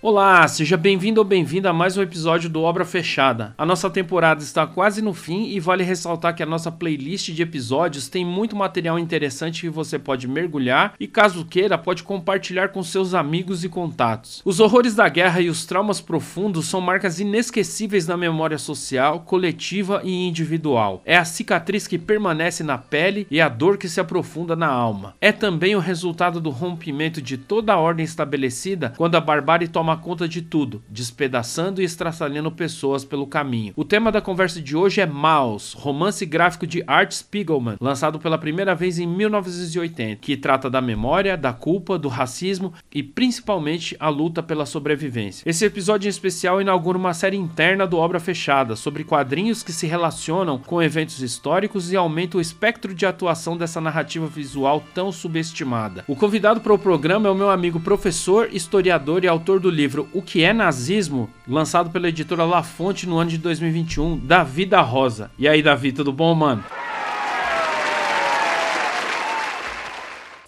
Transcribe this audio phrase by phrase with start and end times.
[0.00, 3.52] Olá, seja bem-vindo ou bem-vinda a mais um episódio do Obra Fechada.
[3.58, 7.42] A nossa temporada está quase no fim e vale ressaltar que a nossa playlist de
[7.42, 12.80] episódios tem muito material interessante que você pode mergulhar e, caso queira, pode compartilhar com
[12.80, 14.40] seus amigos e contatos.
[14.44, 20.00] Os horrores da guerra e os traumas profundos são marcas inesquecíveis na memória social, coletiva
[20.04, 21.02] e individual.
[21.04, 25.16] É a cicatriz que permanece na pele e a dor que se aprofunda na alma.
[25.20, 29.87] É também o resultado do rompimento de toda a ordem estabelecida quando a barbárie toma
[29.88, 33.72] toma conta de tudo, despedaçando e estraçalhando pessoas pelo caminho.
[33.74, 38.36] O tema da conversa de hoje é Maus, romance gráfico de Art Spiegelman, lançado pela
[38.36, 44.10] primeira vez em 1980, que trata da memória, da culpa, do racismo e principalmente a
[44.10, 45.48] luta pela sobrevivência.
[45.48, 49.86] Esse episódio em especial inaugura uma série interna do Obra Fechada sobre quadrinhos que se
[49.86, 56.04] relacionam com eventos históricos e aumenta o espectro de atuação dessa narrativa visual tão subestimada.
[56.06, 60.08] O convidado para o programa é o meu amigo professor, historiador e autor do livro
[60.12, 64.80] O que é Nazismo, lançado pela editora La Fonte no ano de 2021, Davi da
[64.80, 65.30] Rosa.
[65.38, 66.64] E aí, Davi, tudo bom, mano?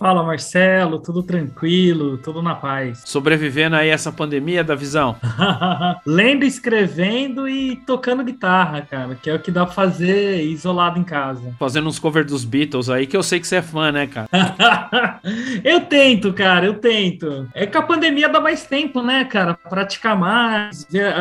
[0.01, 3.03] Fala Marcelo, tudo tranquilo, tudo na paz.
[3.05, 5.15] Sobrevivendo aí essa pandemia da visão?
[6.07, 11.05] Lendo, escrevendo e tocando guitarra, cara, que é o que dá pra fazer isolado em
[11.05, 11.55] casa.
[11.61, 14.27] Fazendo uns covers dos Beatles aí, que eu sei que você é fã, né, cara?
[15.63, 17.47] eu tento, cara, eu tento.
[17.53, 19.53] É que a pandemia dá mais tempo, né, cara?
[19.53, 21.13] Praticar mais, ver,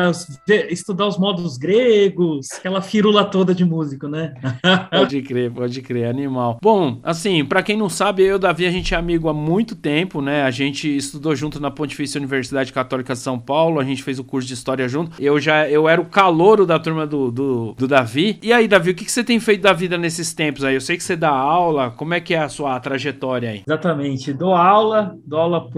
[0.46, 4.32] ver, estudar os modos gregos, aquela firula toda de músico, né?
[4.90, 6.58] pode crer, pode crer, animal.
[6.62, 10.22] Bom, assim, para quem não sabe, eu, Davi, a gente é amigo há muito tempo,
[10.22, 10.44] né?
[10.44, 14.24] A gente estudou junto na Pontifícia Universidade Católica de São Paulo, a gente fez o
[14.24, 15.20] curso de História junto.
[15.20, 18.38] Eu já eu era o calouro da turma do, do, do Davi.
[18.42, 20.74] E aí, Davi, o que, que você tem feito da vida nesses tempos aí?
[20.74, 23.62] Eu sei que você dá aula, como é que é a sua trajetória aí?
[23.66, 25.68] Exatamente, dou aula, dou aula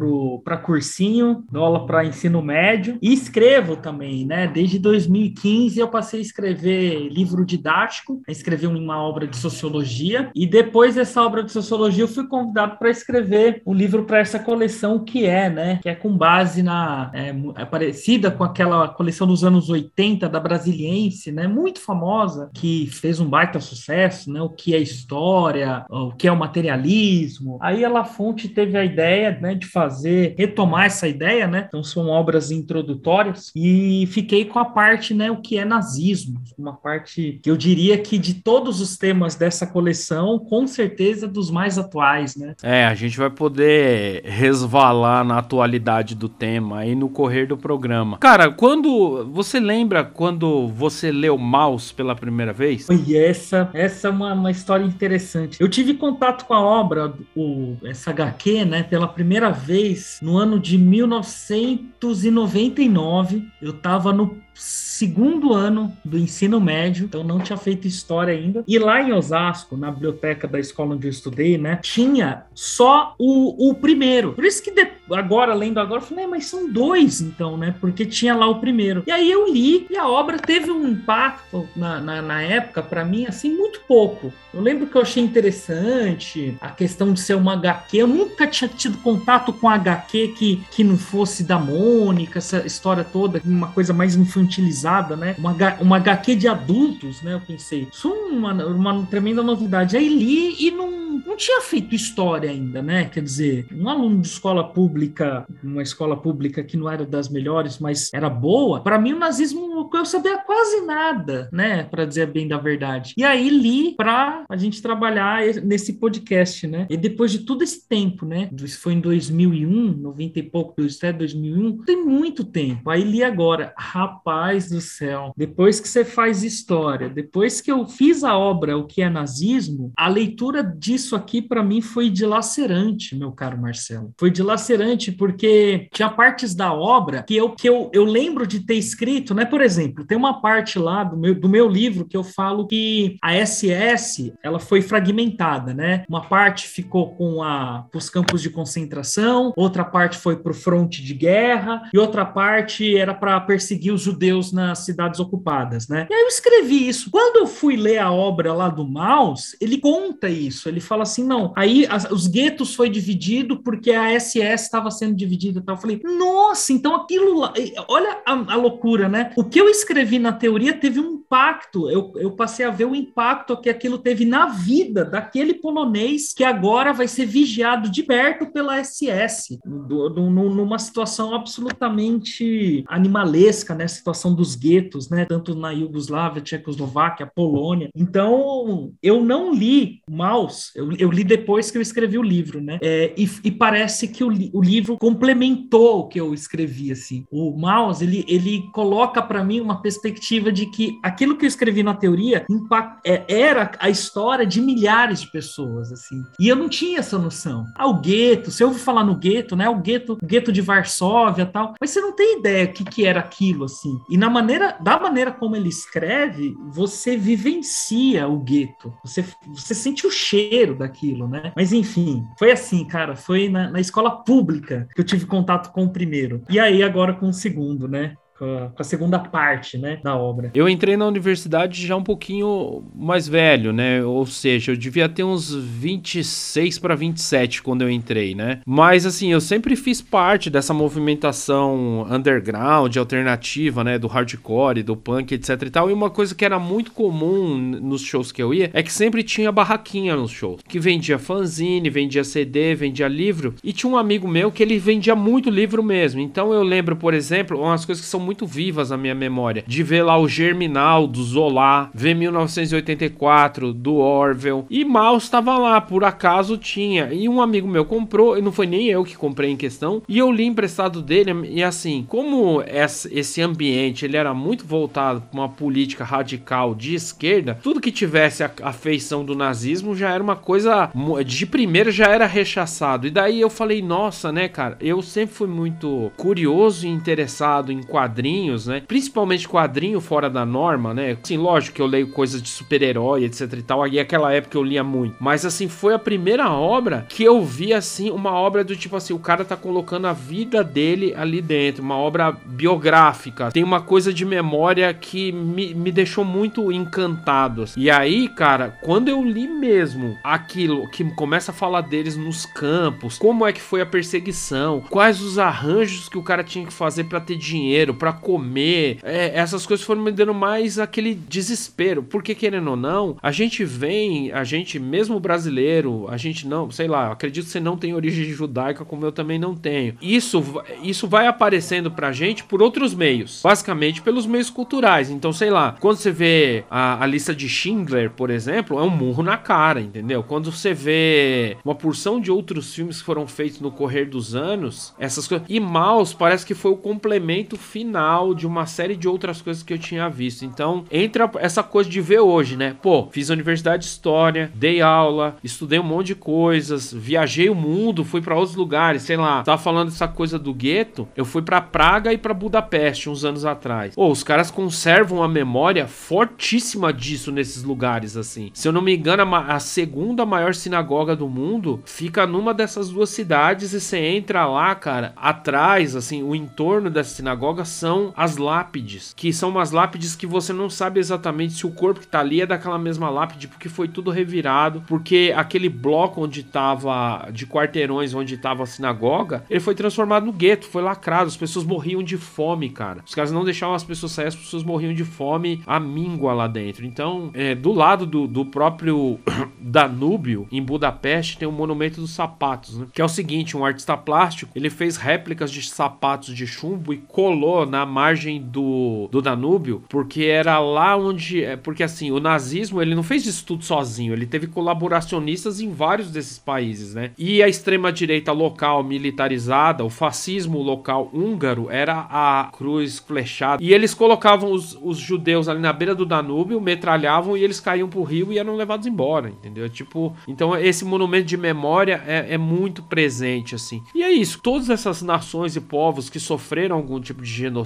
[0.45, 4.47] para cursinho, dou aula para ensino médio e escrevo também, né?
[4.47, 10.47] Desde 2015 eu passei a escrever livro didático, a escrever uma obra de sociologia e
[10.47, 15.05] depois dessa obra de sociologia eu fui convidado para escrever um livro para essa coleção
[15.05, 15.79] que é, né?
[15.81, 20.41] Que é com base na é, é, parecida com aquela coleção dos anos 80 da
[20.41, 21.47] Brasiliense, né?
[21.47, 24.43] Muito famosa, que fez um baita sucesso, né?
[24.43, 27.57] O que é história, o que é o materialismo.
[27.63, 31.67] Aí a La Fonte teve a ideia, né, de fazer retomar essa ideia, né?
[31.69, 36.73] Então são obras introdutórias e fiquei com a parte, né, o que é nazismo, uma
[36.73, 41.79] parte que eu diria que de todos os temas dessa coleção, com certeza dos mais
[41.79, 42.57] atuais, né?
[42.63, 47.57] É, é, a gente vai poder resvalar na atualidade do tema aí no correr do
[47.57, 48.19] programa.
[48.19, 52.89] Cara, quando você lembra quando você leu Maus pela primeira vez?
[52.89, 55.61] E essa, essa é uma, uma história interessante.
[55.61, 60.59] Eu tive contato com a obra, o, essa HQ, né, pela primeira vez no ano
[60.59, 63.47] de 1999.
[63.61, 68.63] Eu tava no segundo ano do ensino médio, então não tinha feito história ainda.
[68.69, 73.71] E lá em Osasco, na biblioteca da escola onde eu estudei, né, tinha só o,
[73.71, 74.33] o primeiro.
[74.33, 77.75] Por isso que de, agora, lendo agora, eu falei, mas são dois então, né?
[77.81, 79.03] Porque tinha lá o primeiro.
[79.07, 83.05] E aí eu li e a obra teve um impacto na, na, na época, para
[83.05, 84.33] mim, assim, muito pouco.
[84.53, 87.97] Eu lembro que eu achei interessante a questão de ser uma HQ.
[87.97, 93.05] Eu nunca tinha tido contato com HQ que, que não fosse da Mônica, essa história
[93.05, 95.35] toda, uma coisa mais infantilizada, né?
[95.39, 97.35] Uma, uma HQ de adultos, né?
[97.35, 99.97] Eu pensei, isso é uma, uma tremenda novidade.
[99.97, 100.92] Aí li e não,
[101.33, 103.07] não tinha feito história ainda, né?
[103.07, 107.79] Quer dizer, um aluno de escola pública, uma escola pública que não era das melhores,
[107.79, 111.85] mas era boa, para mim o nazismo eu sabia quase nada, né?
[111.85, 113.15] Para dizer bem da verdade.
[113.17, 116.87] E aí li para a gente trabalhar nesse podcast, né?
[116.91, 118.51] E depois de todo esse tempo, né?
[118.63, 122.91] Isso foi em 2001, 90 e pouco, até 2001, tem muito tempo.
[122.91, 128.25] Aí li agora, rapaz do céu, depois que você faz história, depois que eu fiz
[128.25, 133.17] a obra O que é nazismo, a leitura disso isso aqui para mim foi dilacerante,
[133.17, 134.13] meu caro Marcelo.
[134.19, 138.75] Foi dilacerante porque tinha partes da obra que eu, que eu, eu lembro de ter
[138.75, 139.45] escrito, né?
[139.45, 143.17] Por exemplo, tem uma parte lá do meu, do meu livro que eu falo que
[143.23, 146.05] a SS ela foi fragmentada, né?
[146.09, 151.03] Uma parte ficou com a, os campos de concentração, outra parte foi para o fronte
[151.03, 156.07] de guerra e outra parte era para perseguir os judeus nas cidades ocupadas, né?
[156.11, 157.11] E aí eu escrevi isso.
[157.11, 160.69] Quando eu fui ler a obra lá do Maus, ele conta isso.
[160.69, 161.53] Ele fala assim, não.
[161.57, 165.75] Aí as, os guetos foi dividido porque a SS estava sendo dividida e tal.
[165.75, 167.53] Eu falei, nossa, então aquilo lá,
[167.89, 169.33] olha a, a, loucura, né?
[169.37, 171.91] O que eu escrevi na teoria teve um impacto.
[171.91, 176.45] Eu, eu passei a ver o impacto que aquilo teve na vida daquele polonês que
[176.45, 183.89] agora vai ser vigiado de perto pela SS, do, do, numa situação absolutamente animalesca, né?
[183.89, 185.25] Situação dos guetos, né?
[185.25, 187.91] Tanto na Iugoslávia, Tchecoslováquia, Polônia.
[187.95, 192.79] Então, eu não li Maus, eu, eu li depois que eu escrevi o livro, né?
[192.81, 197.25] É, e, e, parece que o, o, livro complementou o que eu escrevi, assim.
[197.31, 201.83] O Maus, ele, ele coloca para mim uma perspectiva de que aquilo que eu escrevi
[201.83, 206.23] na teoria impact, é, era a história de milhares de pessoas, assim.
[206.39, 207.65] E eu não tinha essa noção.
[207.77, 209.69] Ah, o gueto, eu ouvir falar no gueto, né?
[209.69, 213.05] O gueto, o gueto de Varsóvia tal, mas você não tem ideia o que, que
[213.05, 213.99] era aquilo, assim.
[214.09, 218.93] E na maneira, da maneira como ele escreve, você vivencia o gueto.
[219.05, 221.53] Você, você sente o cheiro daquilo, né?
[221.57, 223.17] Mas enfim, foi assim, cara.
[223.17, 226.45] Foi na, na escola pública que eu tive contato com o primeiro.
[226.49, 228.15] E aí agora com o segundo, né?
[228.43, 230.51] Com a, segunda parte, né, da obra.
[230.55, 234.05] Eu entrei na universidade já um pouquinho mais velho, né?
[234.05, 238.61] Ou seja, eu devia ter uns 26 para 27 quando eu entrei, né?
[238.67, 245.33] Mas assim, eu sempre fiz parte dessa movimentação underground, alternativa, né, do hardcore, do punk,
[245.35, 245.91] etc e tal.
[245.91, 249.23] E uma coisa que era muito comum nos shows que eu ia é que sempre
[249.23, 254.27] tinha barraquinha nos shows, que vendia fanzine, vendia CD, vendia livro, e tinha um amigo
[254.27, 256.21] meu que ele vendia muito livro mesmo.
[256.21, 259.63] Então eu lembro, por exemplo, umas coisas que são muito muito vivas na minha memória.
[259.67, 264.65] De ver lá o Germinal do Zola, ver 1984 do Orwell.
[264.71, 267.13] E mal estava lá, por acaso tinha.
[267.13, 270.03] E um amigo meu comprou, e não foi nem eu que comprei em questão.
[270.09, 271.33] E eu li emprestado dele.
[271.51, 277.59] E assim, como esse ambiente ele era muito voltado para uma política radical de esquerda,
[277.63, 280.91] tudo que tivesse a, feição do nazismo já era uma coisa
[281.27, 283.07] de primeira já era rechaçado.
[283.07, 284.79] E daí eu falei, nossa, né, cara?
[284.81, 288.83] Eu sempre fui muito curioso e interessado em quadrinhos quadrinhos, né?
[288.87, 291.17] Principalmente quadrinho fora da norma, né?
[291.23, 293.83] Assim, lógico que eu leio coisas de super-herói, etc e tal.
[293.83, 295.17] Aí aquela época eu lia muito.
[295.21, 299.13] Mas assim, foi a primeira obra que eu vi assim, uma obra do tipo assim,
[299.13, 303.51] o cara tá colocando a vida dele ali dentro, uma obra biográfica.
[303.51, 307.63] Tem uma coisa de memória que me, me deixou muito encantado.
[307.63, 307.81] Assim.
[307.81, 313.19] E aí, cara, quando eu li mesmo aquilo que começa a falar deles nos campos,
[313.19, 317.05] como é que foi a perseguição, quais os arranjos que o cara tinha que fazer
[317.05, 318.99] para ter dinheiro, para comer.
[319.05, 322.03] É, essas coisas foram me dando mais aquele desespero.
[322.03, 326.89] Porque, querendo ou não, a gente vem, a gente, mesmo brasileiro, a gente não, sei
[326.89, 329.95] lá, acredito que você não tem origem judaica, como eu também não tenho.
[330.03, 330.43] Isso,
[330.83, 333.41] isso vai aparecendo pra gente por outros meios.
[333.45, 335.09] Basicamente pelos meios culturais.
[335.09, 338.91] Então, sei lá, quando você vê a, a lista de Schindler, por exemplo, é um
[338.91, 340.25] murro na cara, entendeu?
[340.25, 344.93] Quando você vê uma porção de outros filmes que foram feitos no correr dos anos,
[344.99, 345.47] essas coisas.
[345.49, 349.63] E Maus parece que foi o complemento final final de uma série de outras coisas
[349.63, 350.47] que eu tinha visto.
[350.47, 352.75] Então, entra essa coisa de ver hoje, né?
[352.81, 357.55] Pô, fiz a universidade de história, dei aula, estudei um monte de coisas, viajei o
[357.55, 359.43] mundo, fui para outros lugares, sei lá.
[359.43, 363.45] Tava falando dessa coisa do gueto, eu fui para Praga e para Budapeste uns anos
[363.45, 363.95] atrás.
[363.95, 368.51] Pô, os caras conservam a memória fortíssima disso nesses lugares assim.
[368.55, 373.11] Se eu não me engano, a segunda maior sinagoga do mundo fica numa dessas duas
[373.11, 379.13] cidades e você entra lá, cara, atrás, assim, o entorno dessa sinagoga são as lápides,
[379.17, 382.41] que são umas lápides que você não sabe exatamente se o corpo que tá ali
[382.41, 388.15] é daquela mesma lápide, porque foi tudo revirado, porque aquele bloco onde tava, de quarteirões
[388.15, 392.17] onde tava a sinagoga, ele foi transformado no gueto, foi lacrado, as pessoas morriam de
[392.17, 393.03] fome, cara.
[393.05, 396.47] Os caras não deixavam as pessoas sair, as pessoas morriam de fome, a míngua lá
[396.47, 396.87] dentro.
[396.87, 399.19] Então, é, do lado do, do próprio
[399.59, 402.87] Danúbio, em Budapeste, tem o Monumento dos Sapatos, né?
[402.93, 406.99] Que é o seguinte, um artista plástico, ele fez réplicas de sapatos de chumbo e
[406.99, 411.43] colou na margem do, do Danúbio, porque era lá onde.
[411.43, 415.71] É, porque assim, o nazismo ele não fez isso tudo sozinho, ele teve colaboracionistas em
[415.71, 417.13] vários desses países, né?
[417.17, 423.63] E a extrema-direita local militarizada, o fascismo local húngaro, era a cruz flechada.
[423.65, 427.89] E eles colocavam os, os judeus ali na beira do Danúbio, metralhavam e eles caíam
[427.89, 429.67] pro rio e eram levados embora, entendeu?
[429.71, 433.83] Tipo, então esse monumento de memória é, é muito presente, assim.
[433.95, 437.62] E é isso, todas essas nações e povos que sofreram algum tipo de genocídio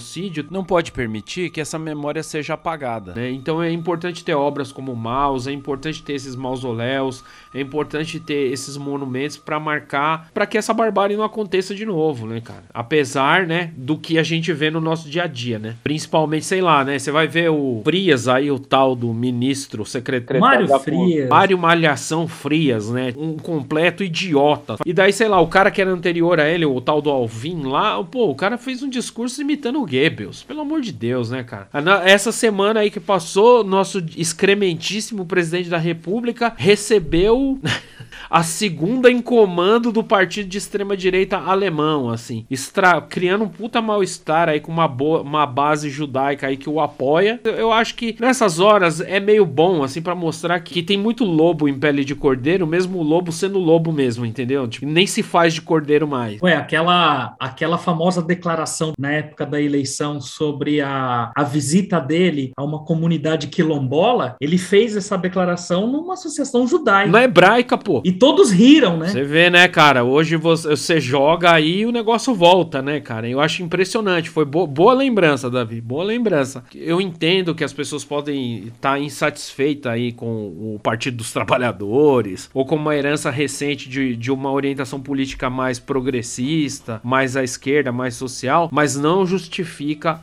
[0.50, 3.31] não pode permitir que essa memória seja apagada, né?
[3.31, 7.25] Então é importante ter obras como Maus, é importante ter esses mausoléus,
[7.55, 12.26] é importante ter esses monumentos para marcar, para que essa barbárie não aconteça de novo,
[12.26, 12.65] né, cara?
[12.73, 15.76] Apesar, né, do que a gente vê no nosso dia a dia, né?
[15.83, 16.99] Principalmente, sei lá, né?
[16.99, 21.29] Você vai ver o Frias aí, o tal do ministro, secretário Mário Frias.
[21.29, 23.12] Mário Malhação Frias, né?
[23.17, 24.76] Um completo idiota.
[24.85, 27.62] E daí, sei lá, o cara que era anterior a ele, o tal do Alvin
[27.65, 30.43] lá, pô, o cara fez um discurso imitando o Goebbels.
[30.43, 31.69] Pelo amor de Deus, né, cara?
[32.05, 37.61] Essa semana aí que passou, nosso excrementíssimo presidente da República recebeu
[38.31, 43.00] a segunda em comando do partido de extrema direita alemão, assim, extra...
[43.00, 47.40] criando um puta mal-estar aí com uma, boa, uma base judaica aí que o apoia.
[47.45, 51.69] Eu acho que nessas horas é meio bom, assim, para mostrar que tem muito lobo
[51.69, 54.66] em pele de cordeiro, mesmo o lobo sendo lobo mesmo, entendeu?
[54.66, 56.40] Tipo, nem se faz de cordeiro mais.
[56.43, 62.64] Ué, aquela, aquela famosa declaração na época da eleição sobre a, a visita dele a
[62.64, 67.11] uma comunidade quilombola, ele fez essa declaração numa associação judaica.
[67.11, 68.02] Na hebraica, pô.
[68.04, 69.09] E todos riram, né?
[69.09, 70.04] Você vê, né, cara?
[70.04, 73.28] Hoje você, você joga aí e o negócio volta, né, cara?
[73.28, 74.30] Eu acho impressionante.
[74.30, 75.80] Foi bo boa lembrança, Davi.
[75.80, 76.64] Boa lembrança.
[76.75, 82.50] Eu entendo que as pessoas podem estar tá insatisfeitas aí com o Partido dos Trabalhadores
[82.54, 87.92] ou com uma herança recente de, de uma orientação política mais progressista, mais à esquerda,
[87.92, 89.65] mais social, mas não justifica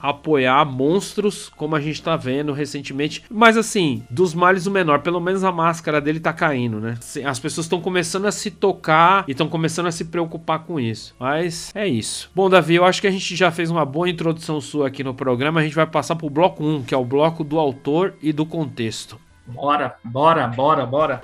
[0.02, 3.24] apoiar monstros como a gente tá vendo recentemente.
[3.30, 5.00] Mas assim, dos males o menor.
[5.00, 6.98] Pelo menos a máscara dele tá caindo, né?
[7.26, 11.16] As pessoas estão começando a se tocar e estão começando a se preocupar com isso.
[11.20, 12.30] Mas é isso.
[12.34, 15.14] Bom, Davi, eu acho que a gente já fez uma boa introdução sua aqui no
[15.14, 15.60] programa.
[15.60, 18.46] A gente vai passar pro bloco 1, que é o bloco do autor e do
[18.46, 19.20] contexto.
[19.46, 21.22] Bora, bora, bora, bora.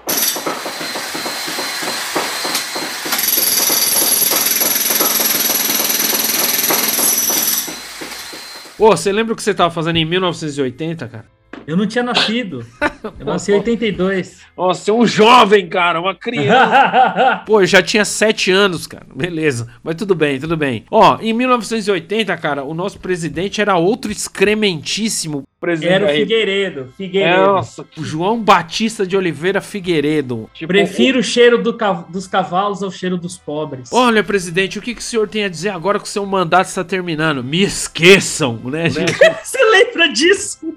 [8.80, 11.26] Ô, você lembra o que você tava fazendo em 1980, cara?
[11.70, 12.66] Eu não tinha nascido.
[13.20, 14.42] Eu nasci em 82.
[14.58, 17.44] Nossa, você é um jovem, cara, uma criança.
[17.46, 19.06] Pô, eu já tinha 7 anos, cara.
[19.14, 19.68] Beleza.
[19.84, 20.84] Mas tudo bem, tudo bem.
[20.90, 25.94] Ó, em 1980, cara, o nosso presidente era outro excrementíssimo presidente.
[25.94, 26.94] Era o Figueiredo.
[26.98, 27.42] Figueiredo.
[27.42, 30.50] Nossa, o João Batista de Oliveira Figueiredo.
[30.54, 31.78] Tipo, Prefiro o cheiro do
[32.10, 33.90] dos cavalos ao cheiro dos pobres.
[33.92, 36.68] Olha, presidente, o que, que o senhor tem a dizer agora que o seu mandato
[36.68, 37.44] está terminando?
[37.44, 39.14] Me esqueçam, né, gente?
[39.44, 40.69] Você lembra disso?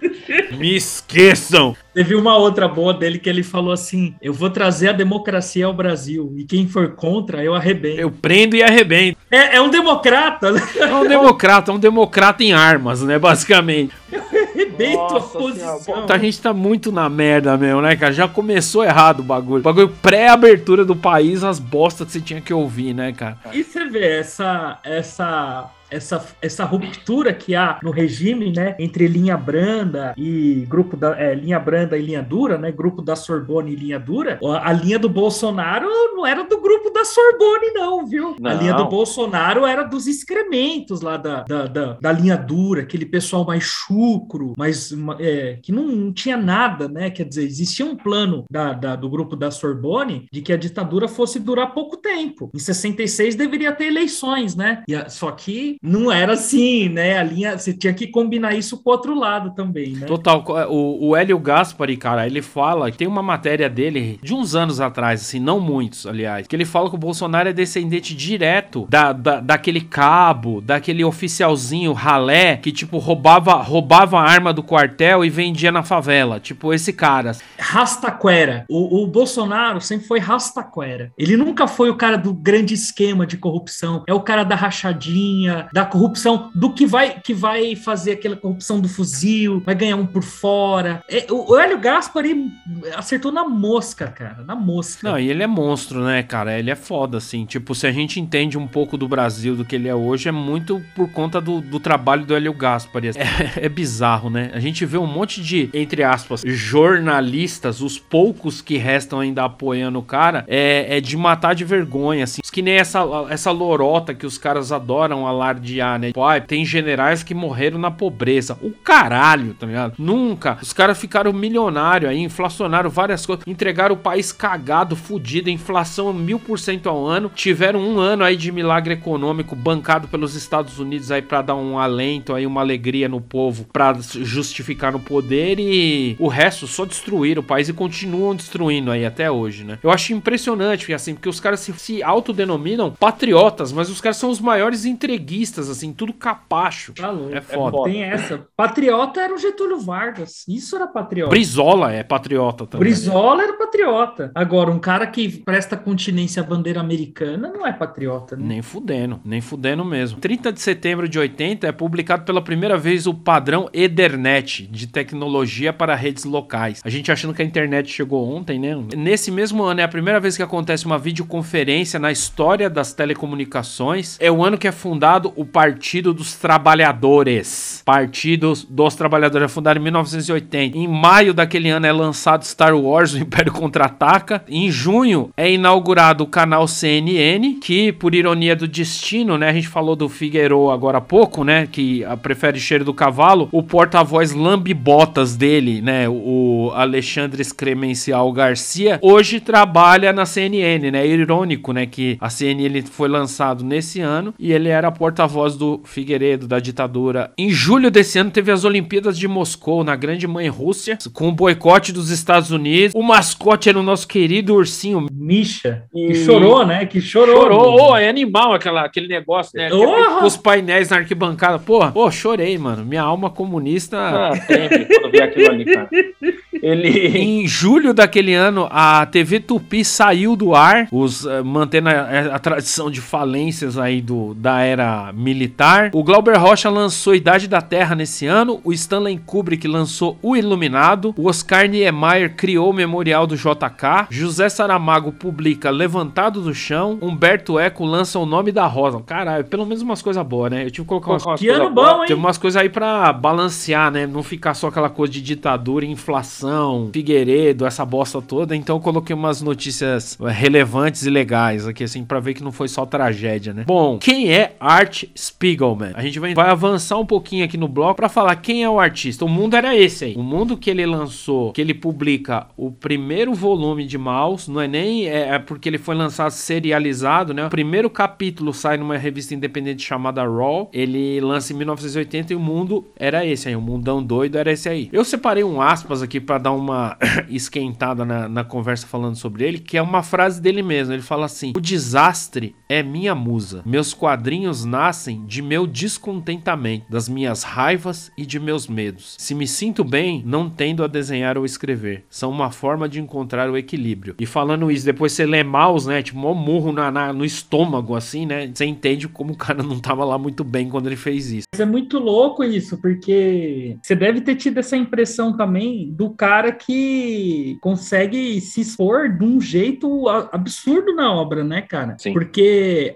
[0.57, 1.77] Me esqueçam.
[1.95, 5.75] Teve uma outra boa dele que ele falou assim: Eu vou trazer a democracia ao
[5.75, 8.01] Brasil e quem for contra, eu arrebento.
[8.01, 9.19] Eu prendo e arrebento.
[9.31, 10.61] É, é um democrata, né?
[10.77, 13.19] É um democrata, é um democrata em armas, né?
[13.19, 13.93] Basicamente.
[14.13, 16.07] Eu arrebento a posição.
[16.09, 18.13] a gente tá muito na merda mesmo, né, cara?
[18.13, 19.61] Já começou errado o bagulho.
[19.61, 23.39] O bagulho pré-abertura do país, as bostas que você tinha que ouvir, né, cara?
[23.53, 24.79] E você vê essa.
[24.85, 31.19] essa essa, essa ruptura que há no regime, né, entre linha branda e grupo da
[31.21, 34.99] é, linha branda e linha dura, né, grupo da Sorbonne e linha dura, a linha
[34.99, 38.37] do Bolsonaro não era do grupo da Sorbonne, não, viu?
[38.41, 38.51] Não.
[38.51, 43.07] A linha do Bolsonaro era dos excrementos lá da, da, da, da linha dura, aquele
[43.07, 47.11] pessoal mais chucro, mais é, que não, não, tinha nada, né?
[47.11, 51.09] Quer dizer, existia um plano da, da, do grupo da Sorbonne de que a ditadura
[51.09, 52.51] fosse durar pouco tempo.
[52.55, 54.83] Em 66 deveria ter eleições, né?
[54.89, 57.19] E a, só que não era assim, né?
[57.19, 60.07] A linha, você tinha que combinar isso com o outro lado também, né?
[60.07, 60.45] Total.
[60.71, 65.21] O, o Hélio Gaspari, cara, ele fala, tem uma matéria dele de uns anos atrás,
[65.21, 69.41] assim, não muitos, aliás, que ele fala que o Bolsonaro é descendente direto da, da
[69.41, 75.73] daquele cabo, daquele oficialzinho ralé que, tipo, roubava, roubava a arma do quartel e vendia
[75.73, 76.41] na favela.
[76.41, 77.33] Tipo, esse cara.
[77.59, 78.65] Rastaquera.
[78.69, 81.13] O, o Bolsonaro sempre foi rastaquera.
[81.19, 84.05] Ele nunca foi o cara do grande esquema de corrupção.
[84.07, 88.81] É o cara da rachadinha, da corrupção, do que vai que vai fazer aquela corrupção
[88.81, 91.03] do fuzil, vai ganhar um por fora.
[91.09, 92.53] É, o, Hélio Gaspari
[92.95, 95.09] acertou na mosca, cara, na mosca.
[95.09, 96.59] Não, e ele é monstro, né, cara?
[96.59, 97.47] Ele é foda, assim.
[97.47, 100.33] Tipo, se a gente entende um pouco do Brasil, do que ele é hoje, é
[100.33, 103.09] muito por conta do, do trabalho do Hélio Gaspari.
[103.09, 104.51] É, é bizarro, né?
[104.53, 109.99] A gente vê um monte de, entre aspas, jornalistas, os poucos que restam ainda apoiando
[109.99, 112.43] o cara, é, é de matar de vergonha, assim.
[112.53, 113.01] Que nem essa,
[113.31, 116.13] essa lorota que os caras adoram alardear alardear, né?
[116.13, 118.59] Pô, tem generais que morreram na pobreza.
[118.61, 119.95] O caralho, tá ligado?
[119.99, 120.59] Nunca.
[120.61, 126.39] Os caras ficaram milionários aí, inflacionaram várias coisas, entregaram o país cagado, fudido, inflação mil
[126.39, 127.31] por cento ao ano.
[127.35, 131.79] Tiveram um ano aí de milagre econômico bancado pelos Estados Unidos aí para dar um
[131.79, 137.43] alento aí, uma alegria no povo, para justificar no poder e o resto só destruíram
[137.43, 139.79] o país e continuam destruindo aí até hoje, né?
[139.83, 144.31] Eu acho impressionante, assim, porque os caras se, se autodenominam patriotas, mas os caras são
[144.31, 146.93] os maiores entreguistas, assim, tudo capacho.
[146.95, 147.35] Tá louco.
[147.35, 147.89] É foda.
[147.89, 148.47] É Tem essa.
[148.57, 150.45] Patriota era o Getúlio Vargas.
[150.49, 151.31] Isso era patriota.
[151.31, 152.81] Brizola é patriota também.
[152.81, 154.31] Brizola era patriota.
[154.35, 158.45] Agora, um cara que presta continência à bandeira americana não é patriota, né?
[158.47, 160.19] Nem fudendo, nem fudendo mesmo.
[160.19, 165.73] 30 de setembro de 80 é publicado pela primeira vez o padrão Ethernet de tecnologia
[165.73, 166.81] para redes locais.
[166.85, 168.77] A gente achando que a internet chegou ontem, né?
[168.97, 174.17] Nesse mesmo ano é a primeira vez que acontece uma videoconferência na história das telecomunicações.
[174.21, 177.83] É o ano que é fundado o Partido dos Trabalhadores.
[177.85, 180.79] Partido dos Trabalhadores é fundado em 1980.
[180.79, 184.45] Em maio daquele ano é lançado Star Wars, o Império Contra-Ataca.
[184.49, 189.69] Em junho é inaugurado o canal CNN, que por ironia do destino, né, a gente
[189.69, 195.37] falou do Figueiredo agora há pouco, né, que prefere cheiro do cavalo, o porta-voz lambibotas
[195.37, 202.29] dele, né, o Alexandre Cremencial Garcia, hoje trabalha na CNN, né, irônico, né, que a
[202.29, 204.91] CNN foi lançado nesse ano e ele era
[205.23, 207.33] porta-voz do Figueiredo, da ditadura.
[207.39, 211.33] Em julho desse ano teve as Olimpíadas de Moscou, na grande mãe Rússia, com o
[211.33, 212.95] boicote dos Estados Unidos.
[212.95, 216.09] O mascote era o nosso querido ursinho Misha, e...
[216.09, 217.43] que chorou, né, que chorou.
[217.43, 220.25] Chorou, oh, é animal aquela, aquele negócio, né, oh!
[220.25, 221.59] os painéis na arquibancada.
[221.59, 223.99] Porra, pô, chorei, mano, minha alma comunista...
[223.99, 225.89] Ah, sempre, quando vi aquilo ali, cara.
[226.63, 227.09] Ele...
[227.19, 232.39] Em julho daquele ano, a TV Tupi saiu do ar, os, uh, mantendo a, a,
[232.39, 235.91] tradição de falências aí do, da era militar.
[235.93, 241.15] O Glauber Rocha lançou Idade da Terra nesse ano, o Stanley Kubrick lançou O Iluminado,
[241.17, 247.59] o Oscar Niemeyer criou o Memorial do JK, José Saramago publica Levantado do Chão, Humberto
[247.59, 249.01] Eco lança O Nome da Rosa.
[249.01, 250.65] Caralho, pelo menos umas coisas boas, né?
[250.65, 252.09] Eu tive que colocar umas, que ano bom, hein?
[252.09, 254.07] Teve umas coisas aí pra balancear, né?
[254.07, 258.55] Não ficar só aquela coisa de ditadura, inflação Figueiredo, essa bosta toda.
[258.57, 262.53] Então eu coloquei umas notícias eh, relevantes e legais aqui, assim, para ver que não
[262.53, 263.65] foi só tragédia, né?
[263.67, 265.93] Bom, quem é Art Spiegelman?
[265.95, 268.79] A gente vai, vai avançar um pouquinho aqui no bloco para falar quem é o
[268.79, 269.25] artista.
[269.25, 270.15] O mundo era esse aí.
[270.17, 274.69] O mundo que ele lançou, que ele publica o primeiro volume de Maus, não é
[274.69, 277.47] nem é, é porque ele foi lançado serializado, né?
[277.47, 280.71] O primeiro capítulo sai numa revista independente chamada Raw.
[280.73, 283.57] Ele lança em 1980 e o mundo era esse aí.
[283.57, 284.89] O mundão doido era esse aí.
[284.93, 286.97] Eu separei um aspas aqui para dar uma
[287.29, 290.93] esquentada na, na conversa falando sobre ele, que é uma frase dele mesmo.
[290.93, 293.63] Ele fala assim: O desastre é minha musa.
[293.65, 299.17] Meus quadrinhos nascem de meu descontentamento, das minhas raivas e de meus medos.
[299.19, 302.05] Se me sinto bem, não tendo a desenhar ou escrever.
[302.11, 304.15] São uma forma de encontrar o equilíbrio.
[304.19, 306.03] E falando isso, depois você lê Maus, né?
[306.03, 308.51] Tipo, um murro na, na, no estômago, assim, né?
[308.53, 311.47] Você entende como o cara não tava lá muito bem quando ele fez isso.
[311.55, 316.33] Mas é muito louco isso, porque você deve ter tido essa impressão também do cara
[316.33, 321.95] cara que consegue se expor de um jeito absurdo na obra, né, cara?
[321.99, 322.13] Sim.
[322.13, 322.41] Porque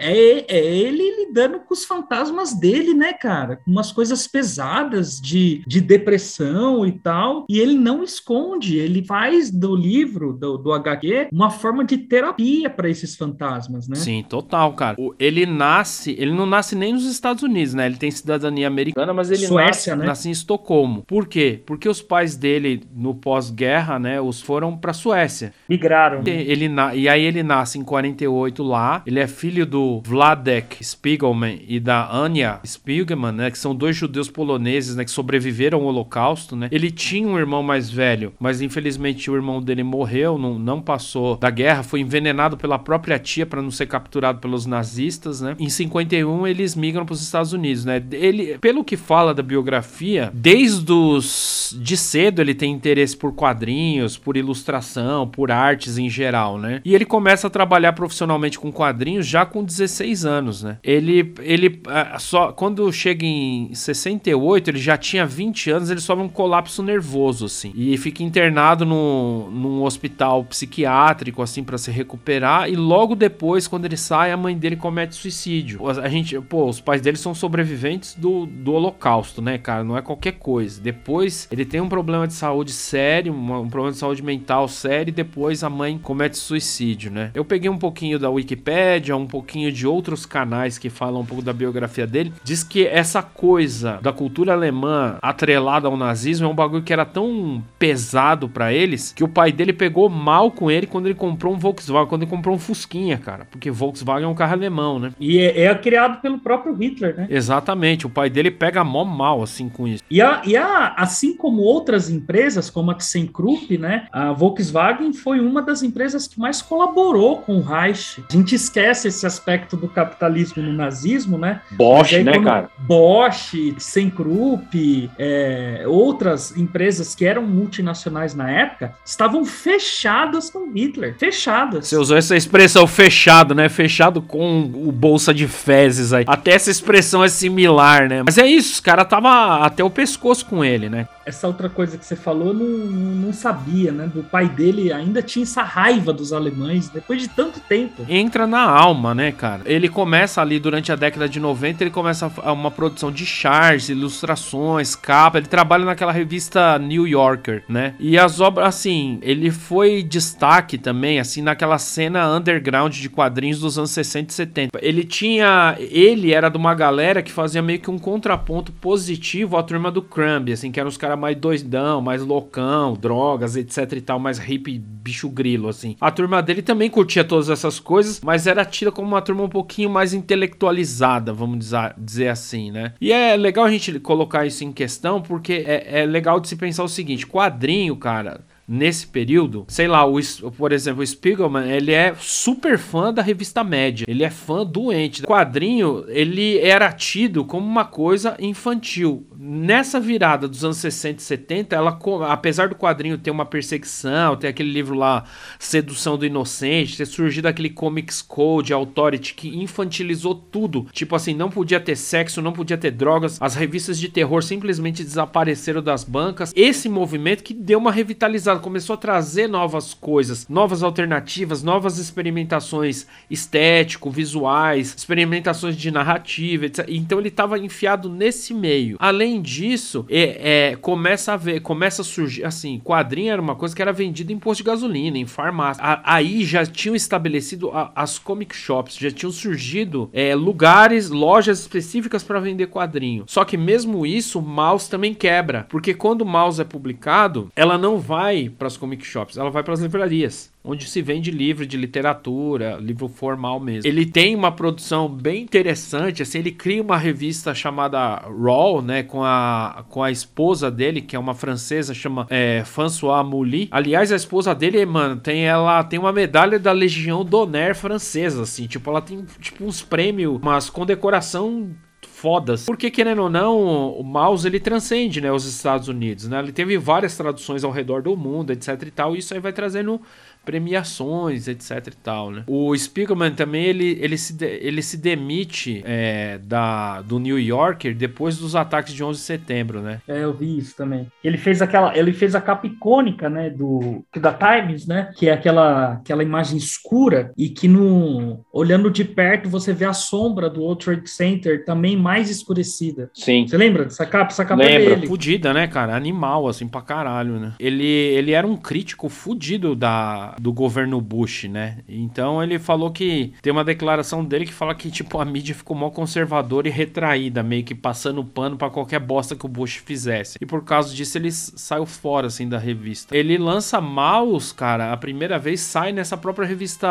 [0.01, 3.61] é, é ele lidando com os fantasmas dele, né, cara?
[3.67, 7.45] Umas coisas pesadas de, de depressão e tal.
[7.49, 12.71] E ele não esconde, ele faz do livro, do, do HQ, uma forma de terapia
[12.71, 13.97] para esses fantasmas, né?
[13.97, 14.97] Sim, total, cara.
[15.19, 17.87] Ele nasce, ele não nasce nem nos Estados Unidos, né?
[17.87, 20.07] Ele tem cidadania americana, mas ele Suécia, nasce, né?
[20.07, 21.03] nasce em Estocolmo.
[21.07, 21.61] Por quê?
[21.65, 25.53] Porque os pais dele, no pós-guerra, né, os foram para Suécia.
[25.69, 26.23] Migraram.
[26.27, 29.03] Ele, e aí ele nasce em 48 lá.
[29.07, 34.31] Ele é filho do Vladek Spiegelman e da Anya Spiegelman, né, que são dois judeus
[34.31, 36.69] poloneses, né, que sobreviveram ao Holocausto, né.
[36.71, 41.37] Ele tinha um irmão mais velho, mas infelizmente o irmão dele morreu, não, não passou
[41.37, 45.57] da guerra, foi envenenado pela própria tia para não ser capturado pelos nazistas, né.
[45.59, 48.03] Em 51 eles migram para os Estados Unidos, né.
[48.13, 54.17] Ele, pelo que fala da biografia, desde os de cedo ele tem interesse por quadrinhos,
[54.17, 56.81] por ilustração, por artes em geral, né?
[56.85, 60.79] E ele começa a trabalhar profissionalmente com quadrinhos já com 16 anos, né?
[60.83, 66.25] Ele, ele ah, só quando chega em 68, ele já tinha 20 anos, ele sofre
[66.25, 72.69] um colapso nervoso, assim, e fica internado no, num hospital psiquiátrico, assim, para se recuperar.
[72.69, 75.81] E logo depois, quando ele sai, a mãe dele comete suicídio.
[75.89, 79.85] A gente, pô, os pais dele são sobreviventes do, do Holocausto, né, cara?
[79.85, 80.81] Não é qualquer coisa.
[80.81, 85.11] Depois, ele tem um problema de saúde sério um, um problema de saúde mental sério,
[85.11, 87.31] e depois a mãe comete suicídio, né?
[87.35, 91.27] Eu peguei um pouquinho da Wikipédia, um, um pouquinho de outros canais que falam um
[91.27, 96.51] pouco da biografia dele, diz que essa coisa da cultura alemã atrelada ao nazismo é
[96.51, 100.71] um bagulho que era tão pesado para eles que o pai dele pegou mal com
[100.71, 104.29] ele quando ele comprou um Volkswagen, quando ele comprou um Fusquinha, cara, porque Volkswagen é
[104.29, 105.13] um carro alemão, né?
[105.19, 107.27] E é, é criado pelo próprio Hitler, né?
[107.29, 110.03] Exatamente, o pai dele pega mó mal assim com isso.
[110.11, 114.07] E, a, e a, assim como outras empresas, como a ThyssenKrupp, né?
[114.13, 118.23] A Volkswagen foi uma das empresas que mais colaborou com o Reich.
[118.29, 121.61] A gente esquece esse aspecto do capitalismo no nazismo, né?
[121.73, 122.69] Bosch, aí, né, cara?
[122.79, 131.17] Bosch, ThyssenKrupp, é, outras empresas que eram multinacionais na época, estavam fechadas com Hitler.
[131.19, 131.89] Fechadas.
[131.89, 133.69] Você usou essa expressão fechado, né?
[133.69, 136.25] Fechado com o bolsa de fezes aí.
[136.27, 138.23] Até essa expressão é similar, né?
[138.25, 141.09] Mas é isso, os caras tava até o pescoço com ele, né?
[141.27, 144.07] Essa outra coisa que você falou, não, não sabia, né?
[144.07, 148.07] Do pai dele ainda tinha essa raiva dos alemães depois de tanto tempo.
[148.09, 149.63] Entra na alma, né, cara?
[149.67, 154.95] Ele começa ali durante a década de 90, ele começa uma produção de charts, ilustrações,
[154.95, 155.39] capa.
[155.39, 157.95] Ele trabalha naquela revista New Yorker, né?
[157.99, 163.77] E as obras, assim, ele foi destaque também, assim, naquela cena underground de quadrinhos dos
[163.77, 164.79] anos 60 e 70.
[164.81, 165.75] Ele tinha.
[165.81, 170.03] Ele era de uma galera que fazia meio que um contraponto positivo à turma do
[170.03, 174.39] Crumb, assim, que eram os caras mais doidão, mais loucão, drogas, etc e tal, mais
[174.39, 175.97] hippie, bicho grilo, assim.
[176.01, 179.49] A turma dele também curtia todas essas coisas, mas era tida como uma turma um
[179.49, 182.93] pouquinho mais intelectualizada, vamos dizer assim, né?
[183.01, 186.57] E é legal a gente colocar isso em questão, porque é, é legal de se
[186.57, 190.19] pensar o seguinte: quadrinho, cara nesse período, sei lá, o,
[190.57, 195.23] por exemplo, o Spiegelman, ele é super fã da revista Média, ele é fã doente.
[195.23, 199.27] O quadrinho, ele era tido como uma coisa infantil.
[199.39, 201.99] Nessa virada dos anos 60 e 70, ela,
[202.29, 205.25] apesar do quadrinho ter uma perseguição, ter aquele livro lá,
[205.59, 210.87] Sedução do Inocente, ter surgido aquele Comics Code, Authority, que infantilizou tudo.
[210.93, 215.05] Tipo assim, não podia ter sexo, não podia ter drogas, as revistas de terror simplesmente
[215.05, 216.53] desapareceram das bancas.
[216.57, 223.07] Esse movimento que deu uma revitalização começou a trazer novas coisas, novas alternativas, novas experimentações
[223.31, 226.87] estético, visuais, experimentações de narrativa, etc.
[226.89, 228.97] Então ele estava enfiado nesse meio.
[228.99, 233.75] Além disso, é, é, começa a ver, começa a surgir, assim, quadrinho era uma coisa
[233.75, 235.83] que era vendida em posto de gasolina, em farmácia.
[235.83, 241.61] A, aí já tinham estabelecido a, as comic shops, já tinham surgido é, lugares, lojas
[241.61, 243.25] específicas para vender quadrinho.
[243.27, 247.79] Só que mesmo isso, o mouse também quebra, porque quando o mouse é publicado, ela
[247.79, 251.65] não vai para as comic shops, ela vai para as livrarias onde se vende livro
[251.65, 253.89] de literatura, livro formal mesmo.
[253.89, 259.23] Ele tem uma produção bem interessante, assim, ele cria uma revista chamada Raw, né, com
[259.23, 263.69] a, com a esposa dele, que é uma francesa, chama é, François Mouly.
[263.71, 268.67] Aliás, a esposa dele, mano, tem ela tem uma medalha da Legião d'Honneur francesa, assim,
[268.67, 271.71] tipo, ela tem tipo uns prêmios, umas condecoração
[272.17, 272.65] fodas.
[272.65, 276.27] Porque, querendo ou não, o mouse ele transcende né, os Estados Unidos.
[276.27, 276.39] Né?
[276.39, 279.15] Ele teve várias traduções ao redor do mundo, etc e tal.
[279.15, 280.01] E isso aí vai trazendo
[280.47, 282.45] premiações, etc e tal, né?
[282.47, 287.95] O Spiegelman também, ele, ele, se, de, ele se demite é, da, do New Yorker
[287.95, 290.01] depois dos ataques de 11 de setembro, né?
[290.07, 291.09] É, eu vi isso também.
[291.23, 295.33] Ele fez aquela, ele fez a capa icônica, né, do, da Times, né, que é
[295.33, 300.61] aquela, aquela imagem escura e que no, olhando de perto você vê a sombra do
[300.63, 303.11] World Trade Center também mais escurecida.
[303.13, 303.47] Sim.
[303.47, 304.31] Você lembra dessa capa?
[304.31, 305.07] Essa capa Lembra, dele.
[305.09, 305.97] fudida, né, cara?
[305.97, 307.55] Animal, assim, pra caralho, né?
[307.59, 311.79] Ele, ele era um crítico fudido da do governo Bush, né?
[311.89, 315.77] Então ele falou que tem uma declaração dele que fala que tipo a mídia ficou
[315.77, 320.39] mó conservadora e retraída, meio que passando pano para qualquer bosta que o Bush fizesse.
[320.41, 323.17] E por causa disso ele saiu fora assim da revista.
[323.17, 326.89] Ele lança Mouse, cara, a primeira vez sai nessa própria revista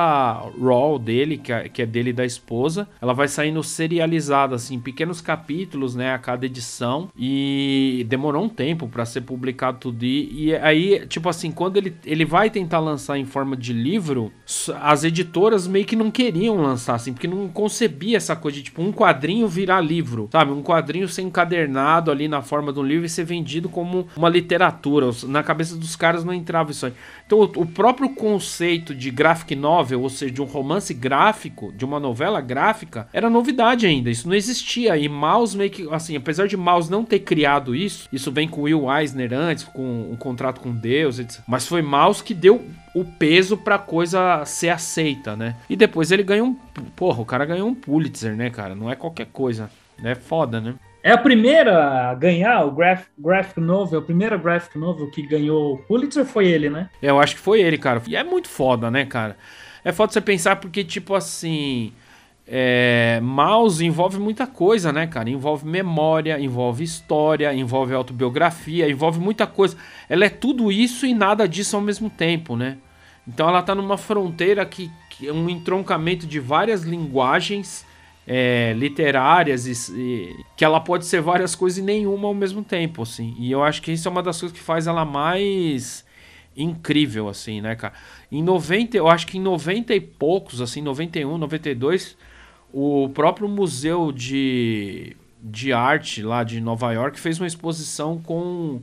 [0.59, 2.87] Raw dele, que é, que é dele e da esposa.
[3.01, 8.87] Ela vai saindo serializada assim, pequenos capítulos, né, a cada edição e demorou um tempo
[8.87, 13.17] para ser publicado tudo e, e aí, tipo assim, quando ele ele vai tentar lançar
[13.17, 14.31] em forma de livro,
[14.81, 18.81] as editoras meio que não queriam lançar, assim, porque não concebia essa coisa de, tipo,
[18.81, 20.53] um quadrinho virar livro, sabe?
[20.53, 24.29] Um quadrinho ser encadernado ali na forma de um livro e ser vendido como uma
[24.29, 25.09] literatura.
[25.25, 26.93] Na cabeça dos caras não entrava isso aí.
[27.25, 31.99] Então, o próprio conceito de graphic novel, ou seja, de um romance gráfico, de uma
[31.99, 34.09] novela gráfica, era novidade ainda.
[34.09, 34.95] Isso não existia.
[34.95, 38.61] E Maus meio que, assim, apesar de Maus não ter criado isso, isso vem com
[38.61, 41.41] Will Eisner antes, com um contrato com Deus, etc.
[41.45, 42.63] Mas foi Maus que deu
[42.95, 45.57] o peso pra coisa ser aceita, né?
[45.69, 46.53] E depois ele ganhou um.
[46.95, 48.73] Porra, o cara ganhou um Pulitzer, né, cara?
[48.73, 49.69] Não é qualquer coisa.
[50.01, 50.75] É foda, né?
[51.03, 55.75] É a primeira a ganhar o graph, graphic novel, a primeira graphic novel que ganhou
[55.75, 56.89] o Pulitzer foi ele, né?
[57.01, 58.01] É, eu acho que foi ele, cara.
[58.07, 59.37] E é muito foda, né, cara?
[59.83, 61.91] É foda você pensar porque, tipo assim.
[62.47, 65.29] É, Maus envolve muita coisa, né, cara?
[65.29, 69.75] Envolve memória, envolve história, envolve autobiografia, envolve muita coisa.
[70.07, 72.77] Ela é tudo isso e nada disso ao mesmo tempo, né?
[73.27, 77.83] Então ela tá numa fronteira que, que é um entroncamento de várias linguagens
[78.27, 83.01] é, literárias e, e, que ela pode ser várias coisas e nenhuma ao mesmo tempo,
[83.01, 83.35] assim.
[83.39, 86.05] E eu acho que isso é uma das coisas que faz ela mais
[86.55, 87.93] incrível, assim, né, cara?
[88.31, 92.15] Em 90, eu acho que em 90 e poucos, assim, 91, 92
[92.77, 98.81] o próprio Museu de, de Arte lá de Nova York fez uma exposição com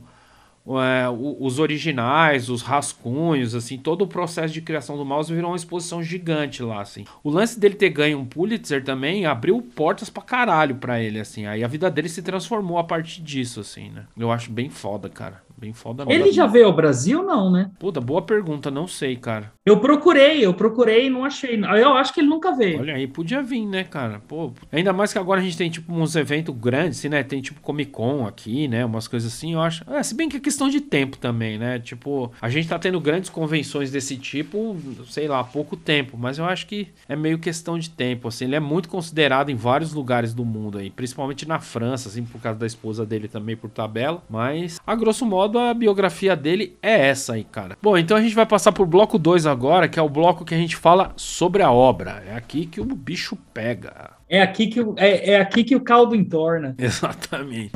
[0.65, 1.07] é,
[1.39, 6.01] os originais, os rascunhos, assim, todo o processo de criação do mouse virou uma exposição
[6.01, 7.05] gigante lá, assim.
[7.23, 11.45] O lance dele ter ganho um Pulitzer também abriu portas pra caralho pra ele, assim.
[11.45, 14.05] Aí a vida dele se transformou a partir disso, assim, né?
[14.17, 15.43] Eu acho bem foda, cara.
[15.63, 16.21] Bem foda mesmo.
[16.21, 17.71] Ele já veio ao Brasil, não, né?
[17.79, 19.53] Puta, boa pergunta, não sei, cara.
[19.65, 21.57] Eu procurei, eu procurei e não achei.
[21.57, 22.81] Eu acho que ele nunca veio.
[22.81, 24.21] Olha aí, podia vir, né, cara?
[24.27, 27.23] Pô, ainda mais que agora a gente tem, tipo, uns eventos grandes, assim, né?
[27.23, 28.83] Tem, tipo, Comic Con aqui, né?
[28.83, 29.89] Umas coisas assim, eu acho.
[29.89, 31.79] É, se bem que é questão de tempo também, né?
[31.79, 36.39] Tipo, a gente tá tendo grandes convenções desse tipo, sei lá, há pouco tempo, mas
[36.39, 38.43] eu acho que é meio questão de tempo, assim.
[38.43, 42.41] Ele é muito considerado em vários lugares do mundo aí, principalmente na França, assim, por
[42.41, 44.21] causa da esposa dele também por tabela.
[44.29, 47.77] Mas, a grosso modo, a biografia dele é essa aí, cara.
[47.81, 50.53] Bom, então a gente vai passar por bloco 2 agora, que é o bloco que
[50.53, 52.23] a gente fala sobre a obra.
[52.27, 54.11] É aqui que o bicho pega.
[54.29, 56.75] É aqui que, o, é, é aqui que o caldo entorna.
[56.79, 57.71] Exatamente.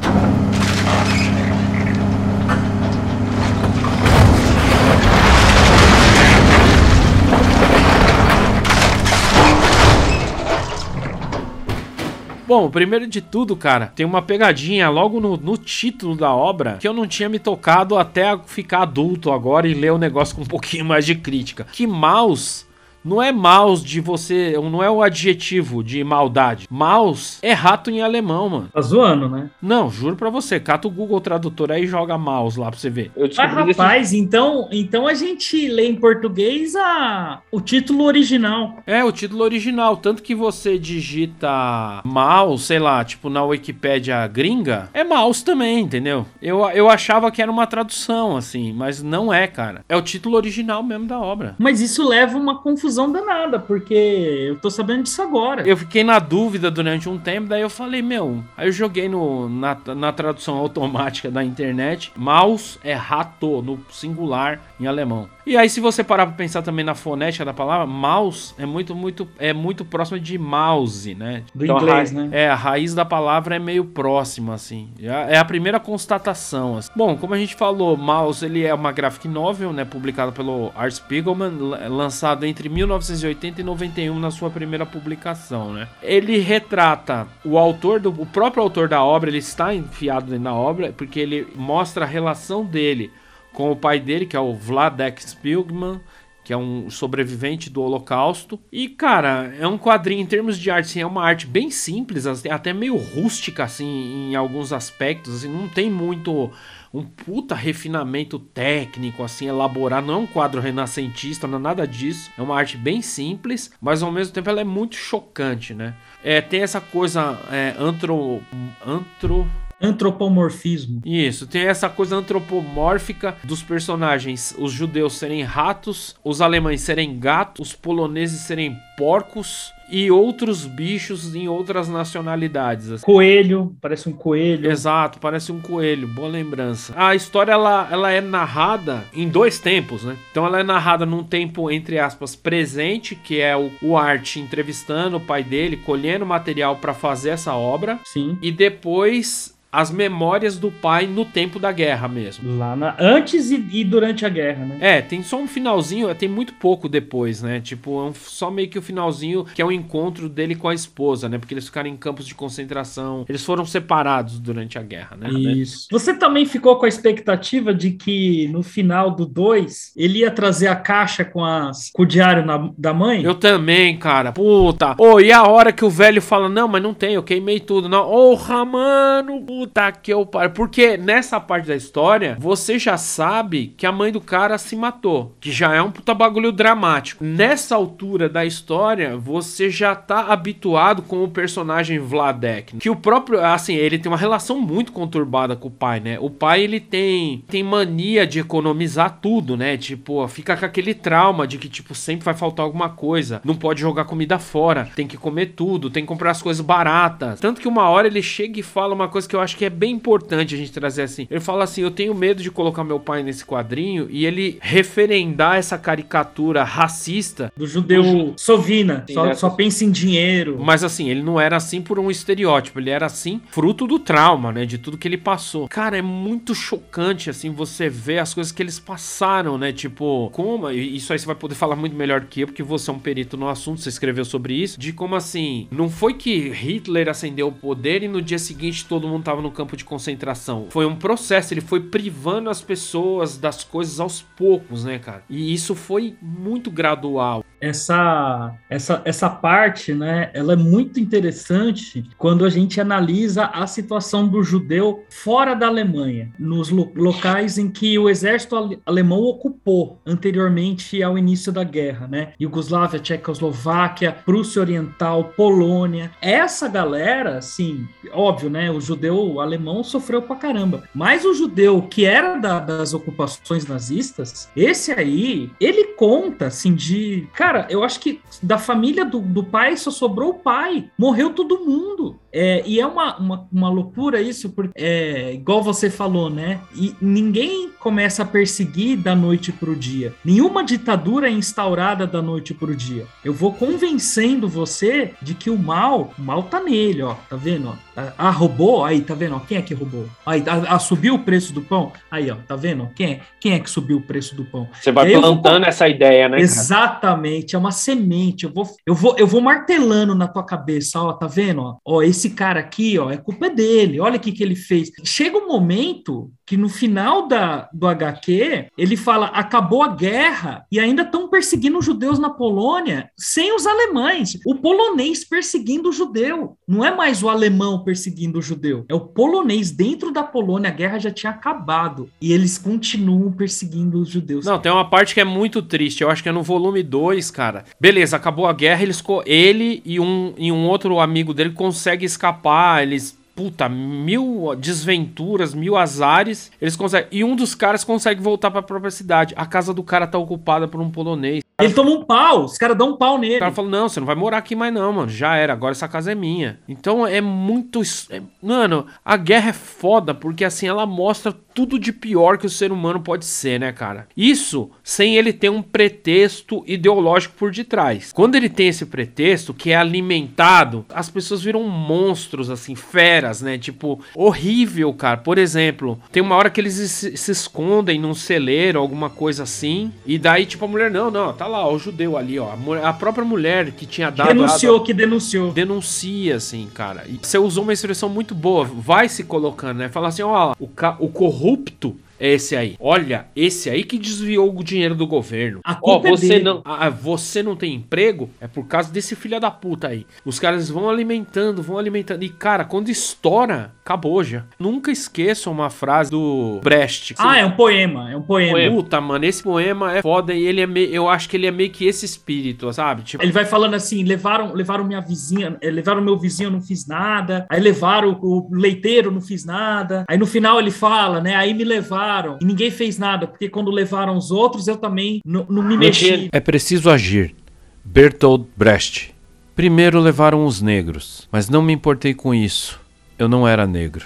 [12.48, 16.88] Bom, primeiro de tudo, cara, tem uma pegadinha logo no, no, título da obra que
[16.88, 20.46] eu não tinha me tocado até ficar adulto agora e ler o negócio com um
[20.46, 21.68] pouquinho mais de crítica.
[21.74, 22.66] Que Maus
[23.08, 24.54] não é maus de você.
[24.62, 26.68] Não é o adjetivo de maldade.
[26.70, 28.70] Maus é rato em alemão, mano.
[28.74, 29.50] Tá zoando, né?
[29.62, 30.60] Não, juro pra você.
[30.60, 33.12] Cata o Google Tradutor aí e joga maus lá pra você ver.
[33.16, 37.42] Mas, rapaz, então, então a gente lê em português a...
[37.52, 38.80] o título original.
[38.86, 39.96] É, o título original.
[39.96, 46.26] Tanto que você digita maus, sei lá, tipo na Wikipédia gringa, é maus também, entendeu?
[46.42, 49.86] Eu, eu achava que era uma tradução, assim, mas não é, cara.
[49.88, 51.56] É o título original mesmo da obra.
[51.58, 55.68] Mas isso leva uma confusão confusão danada, porque eu tô sabendo disso agora.
[55.68, 58.44] Eu fiquei na dúvida durante um tempo, daí eu falei, meu.
[58.58, 62.12] Aí eu joguei no, na, na tradução automática da internet.
[62.16, 65.30] Maus é rato, no singular em alemão.
[65.48, 68.94] E aí, se você parar pra pensar também na fonética da palavra, mouse é muito,
[68.94, 71.44] muito, é muito próximo de mouse, né?
[71.56, 72.28] Do então, inglês, né?
[72.34, 74.90] É, a raiz da palavra é meio próxima, assim.
[75.00, 76.76] É a primeira constatação.
[76.76, 76.92] Assim.
[76.94, 79.86] Bom, como a gente falou, Mouse ele é uma graphic novel, né?
[79.86, 81.58] Publicada pelo Art Spiegelman,
[81.88, 85.88] lançado entre 1980 e 91 na sua primeira publicação, né?
[86.04, 90.92] Ele retrata o autor, do, o próprio autor da obra, ele está enfiado na obra,
[90.92, 93.10] porque ele mostra a relação dele
[93.58, 96.00] com o pai dele, que é o Vladek Spilgman,
[96.44, 98.60] que é um sobrevivente do Holocausto.
[98.72, 102.28] E, cara, é um quadrinho em termos de arte, assim, é uma arte bem simples,
[102.28, 106.52] até meio rústica, assim, em alguns aspectos, assim, não tem muito
[106.94, 112.30] um puta refinamento técnico, assim, elaborado, não é um quadro renascentista, não é nada disso,
[112.38, 115.96] é uma arte bem simples, mas ao mesmo tempo ela é muito chocante, né?
[116.24, 118.40] É, tem essa coisa é, antro...
[118.86, 119.48] antro
[119.82, 121.02] antropomorfismo.
[121.06, 127.70] Isso, tem essa coisa antropomórfica dos personagens, os judeus serem ratos, os alemães serem gatos,
[127.70, 132.92] os poloneses serem porcos e outros bichos em outras nacionalidades.
[132.92, 133.06] Assim.
[133.06, 134.70] Coelho, parece um coelho.
[134.70, 136.94] Exato, parece um coelho, boa lembrança.
[136.96, 140.18] A história ela, ela é narrada em dois tempos, né?
[140.32, 145.18] Então ela é narrada num tempo, entre aspas, presente, que é o, o Art entrevistando
[145.18, 148.00] o pai dele, colhendo material para fazer essa obra.
[148.04, 148.38] Sim.
[148.42, 152.58] E depois as memórias do pai no tempo da guerra mesmo.
[152.58, 152.96] Lá na...
[152.98, 154.78] Antes e, e, durante a guerra, né?
[154.82, 157.60] É, tem só um finalzinho, tem muito pouco depois, né?
[157.60, 160.74] Tipo, é um, só meio que o finalzinho que é o encontro dele com a
[160.74, 161.38] esposa, né?
[161.38, 163.24] Porque eles ficaram em campos de concentração.
[163.30, 165.30] Eles foram separados durante a guerra, né?
[165.30, 165.88] Isso.
[165.92, 170.70] Você também ficou com a expectativa de que no final do 2 ele ia trazer
[170.70, 173.24] a caixa com, as, com o diário na, da mãe?
[173.24, 174.32] Eu também, cara.
[174.32, 174.96] Puta.
[174.98, 177.60] Ô, oh, e a hora que o velho fala: Não, mas não tem, eu queimei
[177.60, 177.88] tudo.
[177.88, 179.67] Não, porra, mano puta
[180.02, 180.52] que eu paro.
[180.52, 185.36] Porque nessa parte da história, você já sabe que a mãe do cara se matou.
[185.40, 187.24] Que já é um puta bagulho dramático.
[187.24, 193.44] Nessa altura da história, você já tá habituado com o personagem Vladek, que o próprio,
[193.44, 196.18] assim, ele tem uma relação muito conturbada com o pai, né?
[196.20, 199.78] O pai ele tem tem mania de economizar tudo, né?
[199.78, 203.82] Tipo, fica com aquele trauma de que tipo sempre vai faltar alguma coisa, não pode
[203.82, 207.40] jogar comida fora, tem que comer tudo, tem que comprar as coisas baratas.
[207.40, 209.70] Tanto que uma hora ele chega e fala uma coisa que eu acho que é
[209.70, 211.28] bem importante a gente trazer assim.
[211.30, 215.58] Ele fala assim: "Eu tenho medo de colocar meu pai nesse quadrinho e ele referendar
[215.58, 218.34] essa caricatura racista do judeu do...
[218.38, 220.58] sovina, Sim, só, só pensa em dinheiro.
[220.60, 224.52] Mas assim, ele não era assim por um estereótipo, ele era assim fruto do trauma,
[224.52, 225.68] né, de tudo que ele passou.
[225.68, 229.72] Cara, é muito chocante assim você ver as coisas que eles passaram, né?
[229.72, 232.94] Tipo, como isso aí você vai poder falar muito melhor que eu, porque você é
[232.94, 237.10] um perito no assunto, você escreveu sobre isso, de como assim, não foi que Hitler
[237.10, 240.68] acendeu o poder e no dia seguinte todo mundo tava no campo de concentração.
[240.70, 245.24] Foi um processo, ele foi privando as pessoas das coisas aos poucos, né, cara?
[245.30, 252.46] E isso foi muito gradual essa, essa, essa parte, né, ela é muito interessante quando
[252.46, 257.98] a gente analisa a situação do judeu fora da Alemanha, nos lo locais em que
[257.98, 262.34] o exército alemão ocupou anteriormente ao início da guerra, né?
[262.40, 266.12] Iugoslávia, Tchecoslováquia, Prússia Oriental, Polônia.
[266.22, 272.06] Essa galera, assim, óbvio, né, o judeu alemão sofreu pra caramba, mas o judeu que
[272.06, 277.28] era da, das ocupações nazistas, esse aí, ele conta, assim, de...
[277.34, 280.90] Cara, eu acho que da família do, do pai só sobrou o pai.
[280.98, 282.20] Morreu todo mundo.
[282.32, 286.60] É, e é uma, uma, uma loucura isso, porque é igual você falou, né?
[286.76, 290.14] E ninguém começa a perseguir da noite para o dia.
[290.24, 293.08] Nenhuma ditadura é instaurada da noite para o dia.
[293.24, 297.16] Eu vou convencendo você de que o mal, o mal tá nele, ó.
[297.30, 297.70] Tá vendo?
[297.70, 297.74] Ó?
[298.18, 298.86] Ah, roubou?
[298.86, 299.36] Aí, tá vendo?
[299.36, 300.08] Ó, quem é que roubou?
[300.26, 301.92] Aí, a, a, subiu o preço do pão?
[302.10, 302.90] Aí, ó, tá vendo?
[302.96, 304.68] Quem é, quem é que subiu o preço do pão?
[304.74, 305.68] Você vai plantando vou...
[305.70, 306.40] essa ideia, né?
[306.40, 307.58] Exatamente, cara?
[307.58, 308.46] é uma semente.
[308.46, 311.62] Eu vou, eu vou, eu vou martelando na tua cabeça, ó, tá vendo?
[311.62, 314.00] Ó, ó esse cara aqui, ó, é culpa dele.
[314.00, 314.92] Olha o que, que ele fez.
[315.04, 320.80] Chega um momento que no final da, do HQ ele fala acabou a guerra e
[320.80, 324.40] ainda estão perseguindo os judeus na Polônia sem os alemães.
[324.46, 326.58] O polonês perseguindo o judeu.
[326.66, 328.86] Não é mais o alemão perseguindo o judeu.
[328.88, 330.70] É o polonês dentro da Polônia.
[330.70, 334.46] A guerra já tinha acabado e eles continuam perseguindo os judeus.
[334.46, 336.02] Não, tem uma parte que é muito triste.
[336.02, 337.66] Eu acho que é no volume 2, cara.
[337.78, 338.84] Beleza, acabou a guerra.
[338.84, 342.84] Eles, ele e um, e um outro amigo dele conseguem escapar.
[342.84, 347.08] Eles puta, mil desventuras, mil azares, eles conseguem.
[347.12, 349.36] E um dos caras consegue voltar para a própria cidade.
[349.38, 351.47] A casa do cara tá ocupada por um polonês.
[351.60, 353.38] Ele toma um pau, os caras dão um pau nele.
[353.38, 355.10] O cara falou: Não, você não vai morar aqui mais, não, mano.
[355.10, 356.60] Já era, agora essa casa é minha.
[356.70, 357.82] Então é muito.
[358.12, 358.22] É...
[358.44, 362.72] Mano, a guerra é foda porque assim ela mostra tudo de pior que o ser
[362.72, 364.08] humano pode ser, né, cara?
[364.16, 368.14] Isso sem ele ter um pretexto ideológico por detrás.
[368.14, 373.58] Quando ele tem esse pretexto que é alimentado, as pessoas viram monstros, assim, feras, né?
[373.58, 375.18] Tipo, horrível, cara.
[375.18, 379.92] Por exemplo, tem uma hora que eles se, se escondem num celeiro, alguma coisa assim,
[380.06, 382.50] e daí, tipo, a mulher, não, não, tá lá, o judeu ali, ó.
[382.52, 384.28] A, a própria mulher que tinha dado.
[384.28, 385.52] Denunciou, que denunciou.
[385.52, 387.06] Denuncia, assim, cara.
[387.08, 389.90] E você usou uma expressão muito boa, vai se colocando, né?
[389.90, 392.76] Fala assim, ó, o, o corrupto é esse aí.
[392.80, 395.62] Olha, esse aí que desviou o dinheiro do governo.
[395.82, 399.40] Ó, oh, você é não, ah, você não tem emprego é por causa desse filho
[399.40, 400.06] da puta aí.
[400.26, 404.44] Os caras vão alimentando, vão alimentando e cara, quando estoura, acabou já.
[404.60, 407.16] Nunca esqueçam uma frase do Brecht.
[407.18, 408.76] Ah, é um poema, é um poema.
[408.76, 411.52] Puta, mano, esse poema é foda e ele é meio, eu acho que ele é
[411.52, 413.04] meio que esse espírito, sabe?
[413.04, 416.62] Tipo, ele vai falando assim, levaram, levaram minha vizinha, eh, levaram meu vizinho, eu não
[416.62, 417.46] fiz nada.
[417.50, 420.06] Aí levaram o, o leiteiro, não fiz nada.
[420.08, 421.36] Aí no final ele fala, né?
[421.36, 425.22] Aí me levaram levaram e ninguém fez nada, porque quando levaram os outros eu também
[425.26, 426.30] não me mexi.
[426.32, 427.36] É preciso agir.
[427.84, 429.14] Bertolt Brecht.
[429.56, 432.80] Primeiro levaram os negros, mas não me importei com isso.
[433.18, 434.06] Eu não era negro.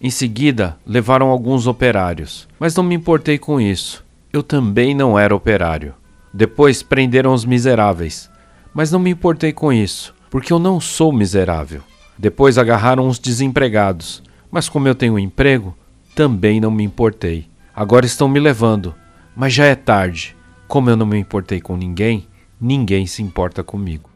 [0.00, 4.04] Em seguida, levaram alguns operários, mas não me importei com isso.
[4.32, 5.94] Eu também não era operário.
[6.34, 8.30] Depois prenderam os miseráveis,
[8.74, 11.82] mas não me importei com isso, porque eu não sou miserável.
[12.18, 15.74] Depois agarraram os desempregados, mas como eu tenho um emprego,
[16.14, 17.46] também não me importei.
[17.74, 18.94] Agora estão me levando,
[19.34, 20.36] mas já é tarde.
[20.68, 22.26] Como eu não me importei com ninguém,
[22.60, 24.11] ninguém se importa comigo.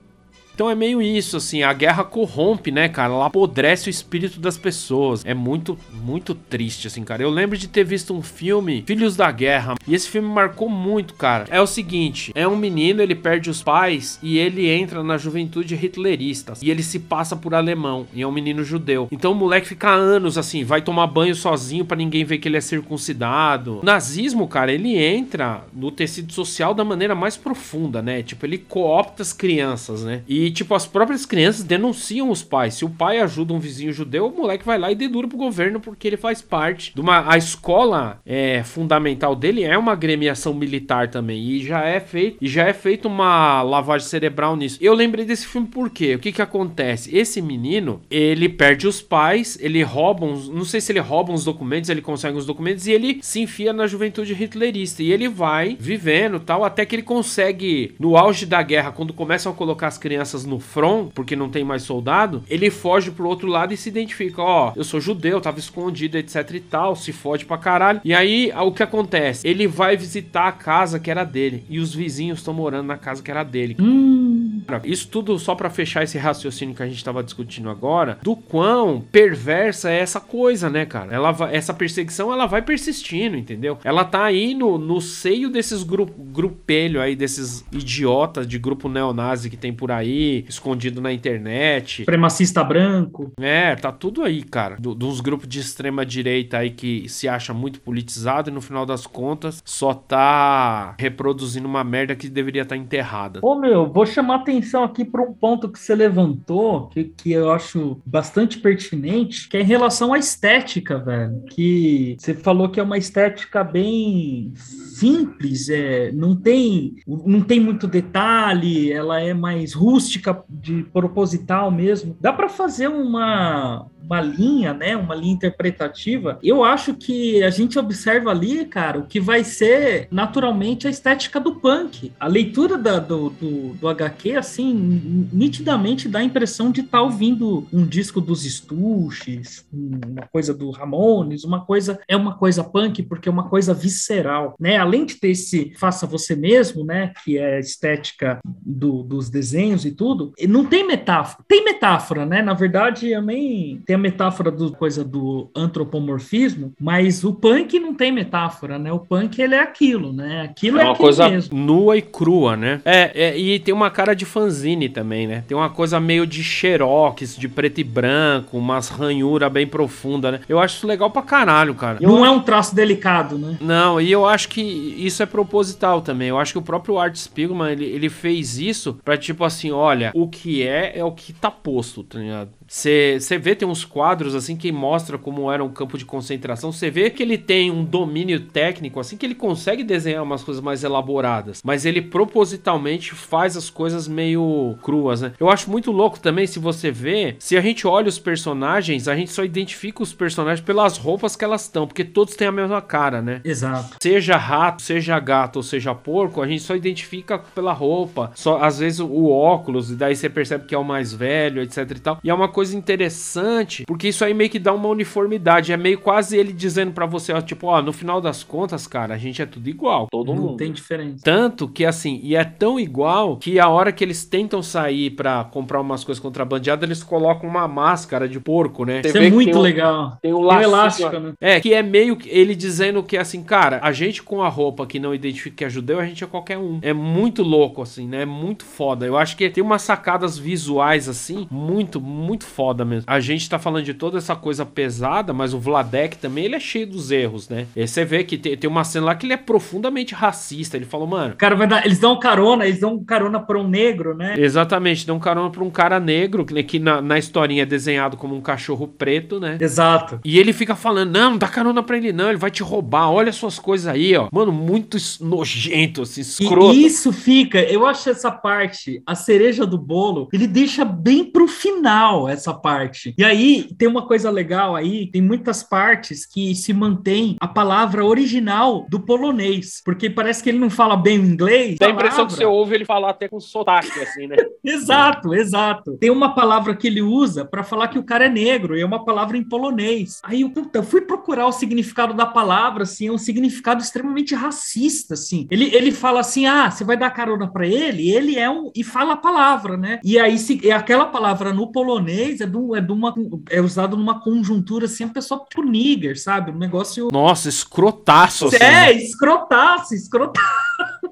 [0.57, 3.13] Então é meio isso, assim, a guerra corrompe, né, cara?
[3.13, 5.23] Ela apodrece o espírito das pessoas.
[5.23, 7.23] É muito, muito triste, assim, cara.
[7.23, 11.13] Eu lembro de ter visto um filme, Filhos da Guerra, e esse filme marcou muito,
[11.13, 11.45] cara.
[11.51, 15.75] É o seguinte: é um menino, ele perde os pais e ele entra na juventude
[15.75, 16.55] hitlerista.
[16.63, 19.09] E ele se passa por alemão, e é um menino judeu.
[19.13, 22.57] Então o moleque fica anos, assim, vai tomar banho sozinho para ninguém ver que ele
[22.57, 23.81] é circuncidado.
[23.81, 28.23] O nazismo, cara, ele entra no tecido social da maneira mais profunda, né?
[28.23, 30.23] Tipo, ele coopta as crianças, né?
[30.27, 32.75] E Tipo, as próprias crianças denunciam os pais.
[32.75, 35.81] Se o pai ajuda um vizinho judeu, o moleque vai lá e dedura pro governo
[35.81, 37.31] porque ele faz parte de uma.
[37.31, 41.43] A escola é, fundamental dele é uma gremiação militar também.
[41.43, 42.39] E já é feito.
[42.41, 44.79] E já é feito uma lavagem cerebral nisso.
[44.81, 46.15] Eu lembrei desse filme por quê?
[46.15, 47.17] O que que acontece?
[47.17, 50.49] Esse menino, ele perde os pais, ele rouba uns.
[50.49, 53.73] Não sei se ele rouba uns documentos, ele consegue uns documentos e ele se enfia
[53.73, 55.03] na juventude hitlerista.
[55.03, 59.53] E ele vai vivendo tal, até que ele consegue, no auge da guerra, quando começam
[59.53, 63.49] a colocar as crianças no front, porque não tem mais soldado, ele foge pro outro
[63.49, 67.45] lado e se identifica: ó, eu sou judeu, tava escondido, etc e tal, se fode
[67.45, 68.01] pra caralho.
[68.05, 69.47] E aí, o que acontece?
[69.47, 73.23] Ele vai visitar a casa que era dele e os vizinhos estão morando na casa
[73.23, 73.77] que era dele.
[73.79, 74.36] Hum.
[74.85, 79.01] Isso tudo só para fechar esse raciocínio que a gente tava discutindo agora, do quão
[79.01, 81.15] perversa é essa coisa, né, cara?
[81.15, 83.79] Ela vai, essa perseguição ela vai persistindo, entendeu?
[83.85, 89.51] Ela tá aí no, no seio desses gru, grupelho aí, desses idiotas de grupo neonazi
[89.51, 92.03] que tem por aí, escondido na internet.
[92.03, 93.33] Supremacista branco.
[93.41, 94.77] É, tá tudo aí, cara.
[94.79, 98.85] Do, dos grupos de extrema direita aí que se acha muito politizado e no final
[98.85, 103.41] das contas só tá reproduzindo uma merda que deveria estar tá enterrada.
[103.43, 107.51] Ô meu, vou chamar atenção aqui para um ponto que você levantou, que, que eu
[107.51, 111.43] acho bastante pertinente, que é em relação à estética, velho.
[111.51, 117.87] Que você falou que é uma estética bem simples, é, não tem não tem muito
[117.87, 122.17] detalhe, ela é mais rústica de proposital mesmo.
[122.21, 127.77] Dá para fazer uma uma linha, né, uma linha interpretativa, eu acho que a gente
[127.79, 132.13] observa ali, cara, o que vai ser naturalmente a estética do punk.
[132.19, 137.03] A leitura da, do, do, do, HQ, assim, nitidamente dá a impressão de estar tá
[137.03, 143.03] ouvindo um disco dos Stuches, uma coisa do Ramones, uma coisa, é uma coisa punk
[143.03, 144.77] porque é uma coisa visceral, né?
[144.77, 149.85] Além de ter esse faça você mesmo, né, que é a estética do, dos desenhos
[149.85, 151.45] e tudo, não tem metáfora.
[151.49, 152.43] Tem metáfora, né?
[152.43, 158.13] Na verdade, eu nem a metáfora do coisa do antropomorfismo, mas o punk não tem
[158.13, 158.93] metáfora, né?
[158.93, 160.43] O punk ele é aquilo, né?
[160.43, 161.57] Aquilo é, é uma coisa mesmo.
[161.57, 162.81] nua e crua, né?
[162.85, 165.45] É, é, e tem uma cara de fanzine também, né?
[165.47, 170.41] Tem uma coisa meio de xerox, de preto e branco, umas ranhura bem profunda, né?
[170.49, 171.99] Eu acho isso legal pra caralho, cara.
[172.01, 173.57] Não é um traço delicado, né?
[173.61, 176.29] Não, e eu acho que isso é proposital também.
[176.29, 180.11] Eu acho que o próprio Art Spiegelman, ele, ele fez isso pra tipo assim, olha,
[180.15, 182.51] o que é é o que tá posto, tá ligado?
[182.69, 186.73] Você vê, tem uns quadros assim que mostra como era um campo de concentração.
[186.73, 190.63] Você vê que ele tem um domínio técnico, assim, que ele consegue desenhar umas coisas
[190.63, 191.63] mais elaboradas.
[191.65, 195.33] Mas ele propositalmente faz as coisas meio cruas, né?
[195.39, 199.17] Eu acho muito louco também, se você vê, se a gente olha os personagens, a
[199.17, 202.83] gente só identifica os personagens pelas roupas que elas estão, porque todos têm a mesma
[202.83, 203.41] cara, né?
[203.45, 203.97] Exato.
[204.01, 208.33] Seja rato, seja gato ou seja porco, a gente só identifica pela roupa.
[208.35, 211.91] Só às vezes o óculos, e daí você percebe que é o mais velho, etc
[211.91, 212.19] e tal.
[212.23, 215.75] E é uma coisa interessante, porque isso aí meio que dá uma uniformidade.
[215.75, 219.13] É meio quase ele dizendo para você, ó, tipo, ó, no final das contas, cara,
[219.13, 220.09] a gente é tudo igual.
[220.11, 220.57] Todo Não mundo.
[220.57, 221.21] tem diferença.
[221.23, 225.45] Tanto que, assim, e é tão igual que a hora que eles tentam sair para
[225.45, 229.03] comprar umas coisas contrabandeadas, eles colocam uma máscara de porco, né?
[229.05, 230.19] Isso é muito tem um, legal.
[230.23, 230.65] Tem um laço.
[230.65, 231.35] elástico, né?
[231.39, 234.87] É, que é meio que ele dizendo que, assim, cara, a gente com a roupa
[234.87, 236.79] que não identifica que é judeu, a gente é qualquer um.
[236.81, 238.23] É muito louco, assim, né?
[238.23, 239.05] É muito foda.
[239.05, 243.05] Eu acho que tem umas sacadas visuais, assim, muito, muito foda mesmo.
[243.07, 246.61] A gente tá falando de toda essa coisa pesada, mas o Vladek também, ele é
[246.61, 247.67] cheio dos erros, né?
[247.77, 250.77] E você vê que tem, tem uma cena lá que ele é profundamente racista.
[250.77, 251.35] Ele falou, mano...
[251.37, 254.35] Cara, vai dar, eles dão carona, eles dão carona pra um negro, né?
[254.39, 258.41] Exatamente, dão carona pra um cara negro, que na, na historinha é desenhado como um
[258.41, 259.59] cachorro preto, né?
[259.61, 260.21] Exato.
[260.25, 263.11] E ele fica falando, não, não dá carona pra ele não, ele vai te roubar,
[263.11, 264.29] olha suas coisas aí, ó.
[264.33, 266.75] Mano, muito nojento, assim, escroto.
[266.75, 271.49] E isso fica, eu acho essa parte, a cereja do bolo, ele deixa bem pro
[271.49, 273.15] final essa parte.
[273.17, 278.05] E aí tem uma coisa legal aí, tem muitas partes que se mantém a palavra
[278.05, 281.77] original do polonês, porque parece que ele não fala bem o inglês.
[281.79, 284.37] Dá a impressão que você ouve ele falar até com sotaque, assim, né?
[284.65, 285.97] exato, exato.
[285.99, 288.87] Tem uma palavra que ele usa para falar que o cara é negro, e é
[288.87, 290.21] uma palavra em polonês.
[290.23, 295.15] Aí eu, puta, fui procurar o significado da palavra, assim, é um significado extremamente racista,
[295.15, 295.47] assim.
[295.51, 298.71] Ele, ele fala assim: ah, você vai dar carona para ele, ele é um.
[298.75, 300.01] e fala a palavra, né?
[300.05, 303.15] E aí, se, aquela palavra no polonês é, do, é, de uma,
[303.51, 306.51] é usado numa conjuntura assim, a pessoa tipo nigger, sabe?
[306.51, 307.09] Um negócio.
[307.13, 308.47] Nossa, escrotaço.
[308.47, 308.57] Assim.
[308.57, 310.47] É, escrotaço, escrotaço.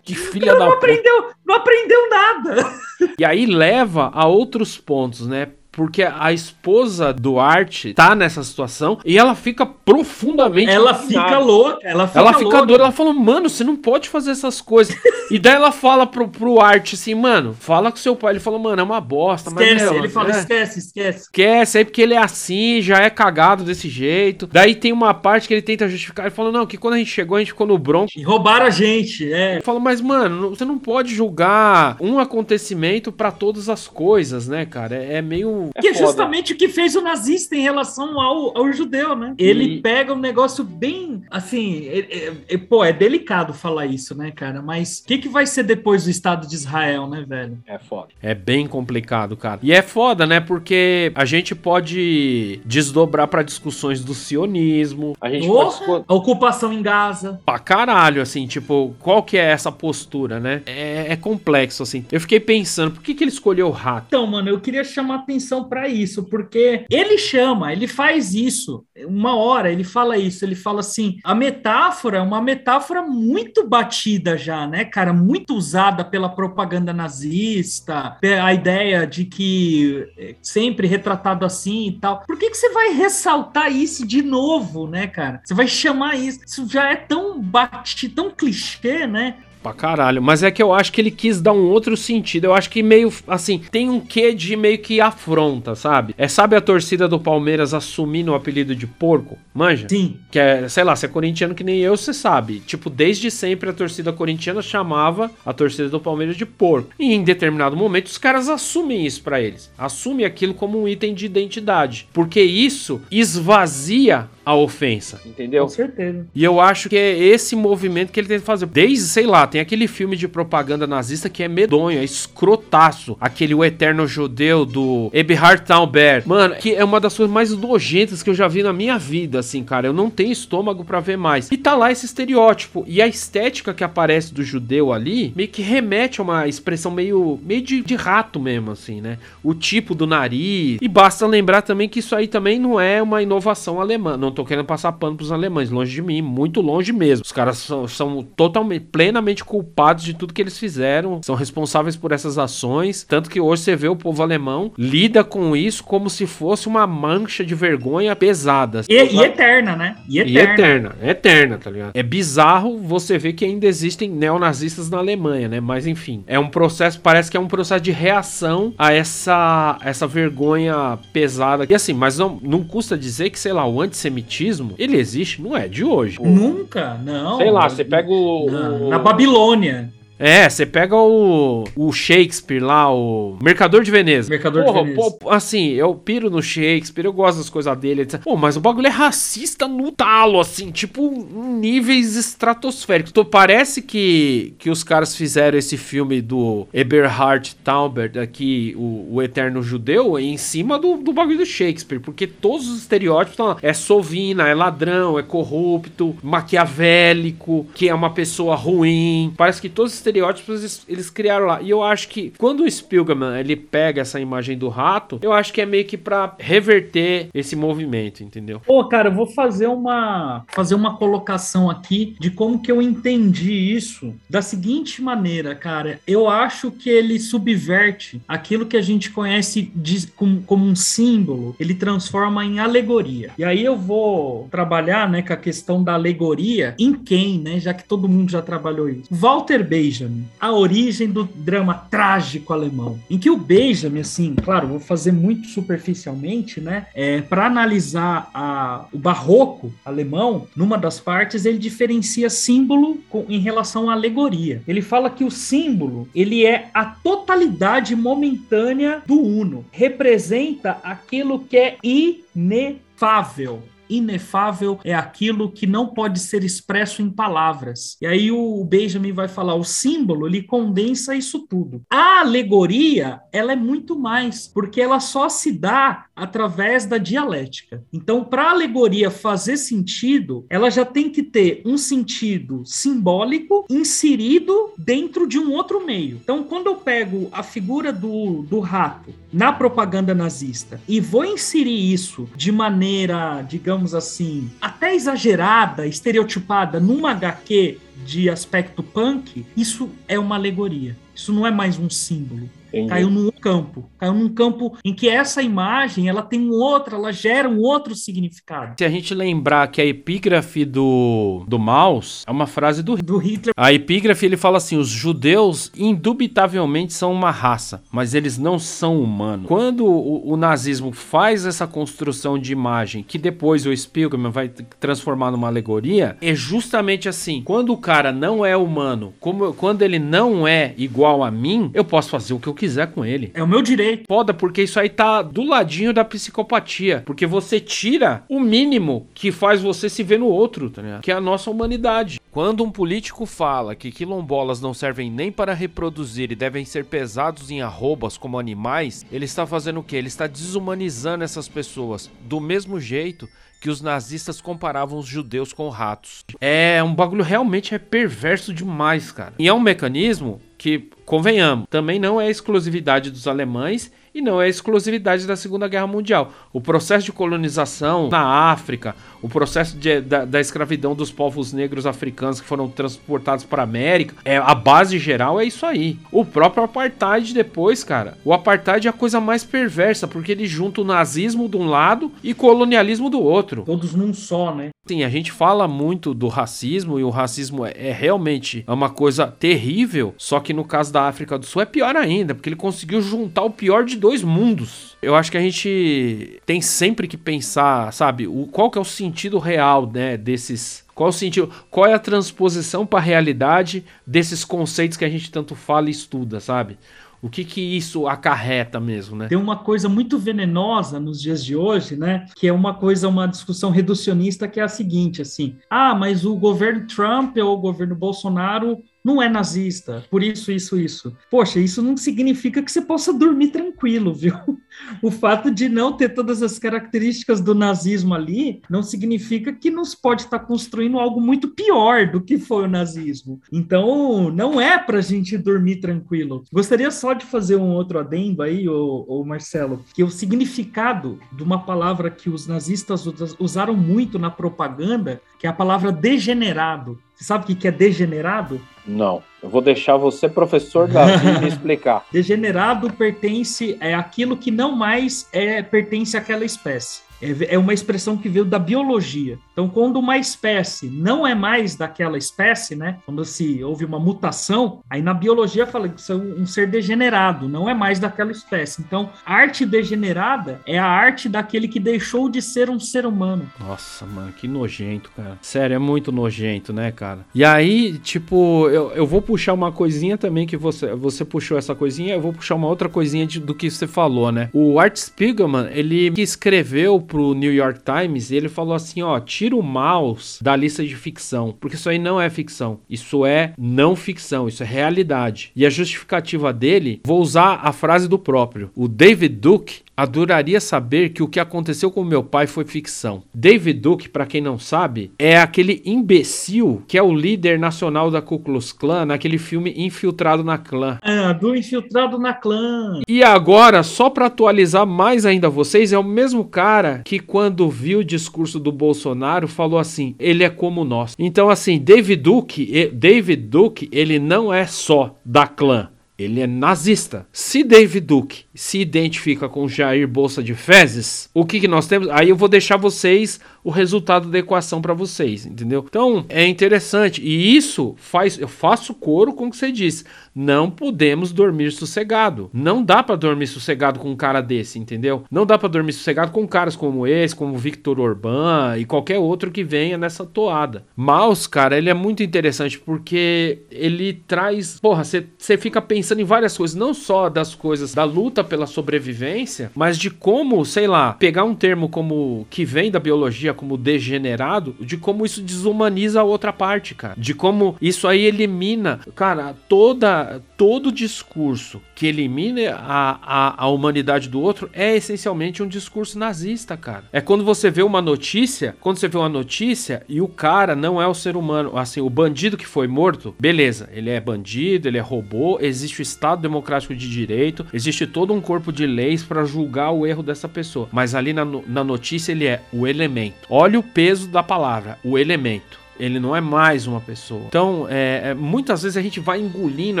[0.02, 2.72] Que filha da não aprendeu, não aprendeu nada.
[3.18, 5.48] E aí leva a outros pontos, né?
[5.78, 10.72] Porque a esposa do Art tá nessa situação e ela fica profundamente.
[10.72, 11.78] Ela fica louca.
[11.86, 12.82] Ela fica, ela fica doida.
[12.82, 14.96] Ela fala, mano, você não pode fazer essas coisas.
[15.30, 18.32] e daí ela fala pro, pro Art assim, mano, fala com seu pai.
[18.32, 19.50] Ele falou, mano, é uma bosta.
[19.50, 21.18] Esquece, mas, ele fala, é, esquece, esquece.
[21.20, 24.48] Esquece, aí porque ele é assim, já é cagado desse jeito.
[24.48, 26.26] Daí tem uma parte que ele tenta justificar.
[26.26, 28.16] Ele fala, não, que quando a gente chegou, a gente ficou no Bronx.
[28.16, 29.52] E roubaram a gente, é.
[29.52, 34.66] Ele fala, mas, mano, você não pode julgar um acontecimento para todas as coisas, né,
[34.66, 34.96] cara?
[34.96, 35.67] É, é meio.
[35.74, 39.34] É que é justamente o que fez o nazista em relação ao, ao judeu, né?
[39.38, 41.22] Ele pega um negócio bem.
[41.30, 44.62] Assim, é, é, pô, é delicado falar isso, né, cara?
[44.62, 47.58] Mas o que, que vai ser depois do Estado de Israel, né, velho?
[47.66, 48.08] É foda.
[48.22, 49.60] É bem complicado, cara.
[49.62, 50.40] E é foda, né?
[50.40, 55.16] Porque a gente pode desdobrar para discussões do sionismo.
[55.20, 56.04] A gente pode.
[56.06, 57.40] A ocupação em Gaza.
[57.44, 60.62] Pra caralho, assim, tipo, qual que é essa postura, né?
[60.66, 62.04] É, é complexo, assim.
[62.10, 64.06] Eu fiquei pensando, por que, que ele escolheu o rato?
[64.08, 68.84] Então, mano, eu queria chamar atenção para isso, porque ele chama, ele faz isso.
[69.06, 74.36] Uma hora ele fala isso, ele fala assim: a metáfora é uma metáfora muito batida
[74.36, 75.12] já, né, cara?
[75.12, 82.22] Muito usada pela propaganda nazista, a ideia de que é, sempre retratado assim e tal.
[82.26, 85.40] Por que, que você vai ressaltar isso de novo, né, cara?
[85.44, 86.40] Você vai chamar isso.
[86.46, 89.36] Isso já é tão batido, tão clichê, né?
[89.68, 90.22] Pra caralho.
[90.22, 92.44] Mas é que eu acho que ele quis dar um outro sentido.
[92.44, 96.14] Eu acho que meio, assim, tem um quê de meio que afronta, sabe?
[96.16, 99.38] É, sabe a torcida do Palmeiras assumindo o apelido de porco?
[99.52, 99.86] Manja?
[99.88, 100.16] Sim.
[100.30, 102.60] Que é, sei lá, se é corintiano que nem eu, você sabe.
[102.60, 106.90] Tipo, desde sempre a torcida corintiana chamava a torcida do Palmeiras de porco.
[106.98, 109.70] E em determinado momento os caras assumem isso para eles.
[109.76, 112.08] Assumem aquilo como um item de identidade.
[112.12, 115.20] Porque isso esvazia a ofensa.
[115.26, 115.64] Entendeu?
[115.64, 116.26] Com certeza.
[116.34, 118.64] E eu acho que é esse movimento que ele tenta fazer.
[118.64, 123.14] Desde, sei lá, tem aquele filme de propaganda nazista que é medonho, é escrotaço.
[123.20, 126.26] Aquele O Eterno Judeu do Eberhard Taubert.
[126.26, 129.38] Mano, que é uma das coisas mais nojentas que eu já vi na minha vida,
[129.38, 129.86] assim, cara.
[129.86, 131.52] Eu não tenho estômago para ver mais.
[131.52, 132.86] E tá lá esse estereótipo.
[132.88, 137.38] E a estética que aparece do judeu ali meio que remete a uma expressão meio,
[137.44, 139.18] meio de, de rato mesmo, assim, né?
[139.44, 140.78] O tipo do nariz.
[140.80, 144.16] E basta lembrar também que isso aí também não é uma inovação alemã.
[144.16, 147.24] Não tô querendo passar pano pros alemães, longe de mim, muito longe mesmo.
[147.24, 152.12] Os caras são, são totalmente, plenamente culpados de tudo que eles fizeram, são responsáveis por
[152.12, 153.02] essas ações.
[153.02, 156.86] Tanto que hoje você vê o povo alemão lida com isso como se fosse uma
[156.86, 158.82] mancha de vergonha pesada.
[158.88, 159.96] E, e eterna, né?
[160.08, 160.38] E eterna.
[160.38, 161.90] E eterna, eterna, tá ligado?
[161.94, 165.60] É bizarro você ver que ainda existem neonazistas na Alemanha, né?
[165.60, 170.06] Mas enfim, é um processo, parece que é um processo de reação a essa, essa
[170.06, 171.66] vergonha pesada.
[171.68, 175.40] E assim, mas não, não custa dizer que, sei lá, o antissemitismo antisemitismo, ele existe,
[175.40, 176.18] não é de hoje.
[176.22, 177.38] Nunca, não.
[177.38, 178.50] Sei lá, você pega o.
[178.50, 178.88] Na, o...
[178.90, 179.90] na Babilônia.
[180.18, 184.28] É, você pega o, o Shakespeare lá, o Mercador de Veneza.
[184.28, 185.10] Mercador Porra, de Veneza.
[185.12, 188.02] Pô, assim, eu piro no Shakespeare, eu gosto das coisas dele.
[188.02, 188.20] Etc.
[188.22, 193.12] Pô, mas o bagulho é racista no talo, assim, tipo, níveis estratosféricos.
[193.12, 199.22] Então parece que, que os caras fizeram esse filme do Eberhard Taubert aqui, o, o
[199.22, 203.56] Eterno Judeu, em cima do, do bagulho do Shakespeare, porque todos os estereótipos estão lá.
[203.62, 209.32] É sovina, é ladrão, é corrupto, maquiavélico, que é uma pessoa ruim.
[209.36, 211.62] Parece que todos os estereótipos eles, eles, criaram lá.
[211.62, 215.52] E eu acho que quando o Spielberg ele pega essa imagem do rato, eu acho
[215.52, 218.60] que é meio que para reverter esse movimento, entendeu?
[218.60, 223.52] Pô, cara, eu vou fazer uma fazer uma colocação aqui de como que eu entendi
[223.52, 226.00] isso da seguinte maneira, cara.
[226.06, 231.54] Eu acho que ele subverte aquilo que a gente conhece de, como, como um símbolo,
[231.58, 233.30] ele transforma em alegoria.
[233.38, 237.74] E aí eu vou trabalhar, né, com a questão da alegoria em quem, né, já
[237.74, 239.04] que todo mundo já trabalhou isso.
[239.10, 244.68] Walter Benjamin Benjamin, a origem do drama trágico alemão, em que o Benjamin, assim, claro,
[244.68, 251.44] vou fazer muito superficialmente, né, é, para analisar a, o barroco alemão, numa das partes
[251.44, 254.62] ele diferencia símbolo com, em relação à alegoria.
[254.68, 261.56] Ele fala que o símbolo ele é a totalidade momentânea do uno, representa aquilo que
[261.56, 267.96] é inefável inefável é aquilo que não pode ser expresso em palavras.
[268.00, 271.82] E aí o Benjamin vai falar, o símbolo, ele condensa isso tudo.
[271.90, 277.82] A alegoria, ela é muito mais, porque ela só se dá através da dialética.
[277.92, 284.72] Então, para a alegoria fazer sentido, ela já tem que ter um sentido simbólico inserido
[284.76, 286.18] dentro de um outro meio.
[286.22, 291.92] Então, quando eu pego a figura do, do rato na propaganda nazista e vou inserir
[291.92, 300.18] isso de maneira, digamos assim, até exagerada, estereotipada numa HQ de aspecto punk, isso é
[300.18, 300.96] uma alegoria.
[301.14, 302.48] Isso não é mais um símbolo.
[302.68, 302.88] Entendi.
[302.88, 303.90] Caiu num campo.
[303.98, 307.94] Caiu num campo em que essa imagem ela tem um outro, ela gera um outro
[307.94, 308.74] significado.
[308.78, 313.18] Se a gente lembrar que a epígrafe do, do Maus é uma frase do, do
[313.18, 313.54] Hitler.
[313.56, 319.00] A epígrafe ele fala assim: os judeus indubitavelmente são uma raça, mas eles não são
[319.00, 319.46] humanos.
[319.46, 324.48] Quando o, o nazismo faz essa construção de imagem que depois o Spielberg vai
[324.80, 329.98] transformar numa alegoria, é justamente assim: quando o cara não é humano, como, quando ele
[329.98, 333.30] não é igual a mim, eu posso fazer o que eu quiser com ele.
[333.32, 334.04] É o meu direito.
[334.06, 337.02] Foda, porque isso aí tá do ladinho da psicopatia.
[337.06, 341.02] Porque você tira o mínimo que faz você se ver no outro, tá ligado?
[341.02, 342.20] Que é a nossa humanidade.
[342.30, 347.50] Quando um político fala que quilombolas não servem nem para reproduzir e devem ser pesados
[347.50, 349.96] em arrobas como animais, ele está fazendo o quê?
[349.96, 352.10] Ele está desumanizando essas pessoas.
[352.20, 353.28] Do mesmo jeito
[353.60, 356.24] que os nazistas comparavam os judeus com ratos.
[356.40, 359.34] É um bagulho realmente é perverso demais, cara.
[359.38, 364.48] E é um mecanismo que, convenhamos, também não é exclusividade dos alemães e não é
[364.48, 366.32] exclusividade da Segunda Guerra Mundial.
[366.52, 371.86] O processo de colonização na África, o processo de, da, da, escravidão dos povos negros
[371.86, 375.98] africanos que foram transportados para a América, é, a base geral é isso aí.
[376.10, 378.16] O próprio apartheid depois, cara.
[378.24, 382.12] O apartheid é a coisa mais perversa, porque ele junta o nazismo de um lado
[382.22, 383.62] e colonialismo do outro.
[383.62, 384.70] Todos num só, né?
[384.88, 389.26] Sim, a gente fala muito do racismo e o racismo é, é realmente uma coisa
[389.26, 393.02] terrível, só que no caso da África do Sul é pior ainda, porque ele conseguiu
[393.02, 394.96] juntar o pior de dois mundos.
[395.02, 398.84] Eu acho que a gente tem sempre que pensar, sabe, o, qual que é o
[398.84, 404.44] sentido real, né, desses qual o sentido, qual é a transposição para a realidade desses
[404.44, 406.76] conceitos que a gente tanto fala e estuda, sabe?
[407.20, 409.26] O que que isso acarreta mesmo, né?
[409.26, 412.26] Tem uma coisa muito venenosa nos dias de hoje, né?
[412.36, 416.36] Que é uma coisa, uma discussão reducionista que é a seguinte, assim: ah, mas o
[416.36, 418.78] governo Trump ou o governo Bolsonaro
[419.08, 421.16] não é nazista, por isso, isso, isso.
[421.30, 424.34] Poxa, isso não significa que você possa dormir tranquilo, viu?
[425.02, 429.92] O fato de não ter todas as características do nazismo ali não significa que nos
[429.92, 433.40] pode estar construindo algo muito pior do que foi o nazismo.
[433.52, 436.44] Então, não é para a gente dormir tranquilo.
[436.52, 441.42] Gostaria só de fazer um outro adendo aí, ô, ô Marcelo, que o significado de
[441.42, 443.04] uma palavra que os nazistas
[443.40, 447.00] usaram muito na propaganda, que é a palavra degenerado.
[447.18, 448.60] Você sabe o que é degenerado?
[448.86, 449.24] Não.
[449.42, 452.06] Eu vou deixar você, professor Davi, me explicar.
[452.12, 457.07] Degenerado pertence é aquilo que não mais é pertence àquela espécie.
[457.20, 459.38] É, é uma expressão que veio da biologia.
[459.52, 462.98] Então, quando uma espécie não é mais daquela espécie, né?
[463.04, 467.48] Quando se houve uma mutação, aí na biologia fala que isso é um ser degenerado,
[467.48, 468.82] não é mais daquela espécie.
[468.82, 473.50] Então, arte degenerada é a arte daquele que deixou de ser um ser humano.
[473.58, 475.38] Nossa, mano, que nojento, cara.
[475.42, 477.20] Sério, é muito nojento, né, cara?
[477.34, 481.74] E aí, tipo, eu, eu vou puxar uma coisinha também que você, você puxou essa
[481.74, 484.50] coisinha, eu vou puxar uma outra coisinha de, do que você falou, né?
[484.52, 489.56] O Art Spiegelman, ele escreveu pro New York Times e ele falou assim, ó, tira
[489.56, 493.96] o mouse da lista de ficção, porque isso aí não é ficção, isso é não
[493.96, 495.50] ficção, isso é realidade.
[495.56, 498.70] E a justificativa dele, vou usar a frase do próprio.
[498.76, 503.24] O David Duke adoraria saber que o que aconteceu com meu pai foi ficção.
[503.34, 508.22] David Duke, para quem não sabe, é aquele imbecil que é o líder nacional da
[508.22, 510.98] Ku Klux Klan naquele filme Infiltrado na Clã.
[511.02, 513.00] Ah, do Infiltrado na Clã.
[513.08, 517.98] E agora, só para atualizar mais ainda vocês, é o mesmo cara que quando viu
[517.98, 521.16] o discurso do Bolsonaro falou assim: "Ele é como nós".
[521.18, 525.88] Então assim, David Duke, David Duke, ele não é só da clã.
[526.18, 527.28] Ele é nazista.
[527.32, 532.08] Se David Duke se identifica com Jair Bolsa de Fezes, o que, que nós temos?
[532.10, 533.38] Aí eu vou deixar vocês
[533.68, 535.84] o resultado da equação para vocês, entendeu?
[535.88, 540.04] Então é interessante e isso faz, eu faço coro com o que você disse.
[540.34, 542.48] Não podemos dormir sossegado.
[542.52, 545.24] Não dá para dormir sossegado com um cara desse, entendeu?
[545.30, 549.50] Não dá para dormir sossegado com caras como esse, como Victor Orbán e qualquer outro
[549.50, 550.84] que venha nessa toada.
[550.96, 556.24] Maus, cara, ele é muito interessante porque ele traz, porra, você fica pensando pensando em
[556.24, 561.12] várias coisas, não só das coisas da luta pela sobrevivência, mas de como, sei lá,
[561.12, 566.24] pegar um termo como que vem da biologia como degenerado, de como isso desumaniza a
[566.24, 567.14] outra parte, cara.
[567.18, 574.28] De como isso aí elimina, cara, toda todo discurso que elimina a, a, a humanidade
[574.28, 577.04] do outro é essencialmente um discurso nazista, cara.
[577.12, 581.00] É quando você vê uma notícia, quando você vê uma notícia e o cara não
[581.00, 584.98] é o ser humano, assim, o bandido que foi morto, beleza, ele é bandido, ele
[584.98, 589.44] é robô, existe o Estado Democrático de Direito, existe todo um corpo de leis para
[589.44, 590.88] julgar o erro dessa pessoa.
[590.92, 593.37] Mas ali na, na notícia ele é o elemento.
[593.48, 597.42] Olha o peso da palavra, o elemento Ele não é mais uma pessoa.
[597.48, 600.00] Então, é, é, muitas vezes a gente vai engolindo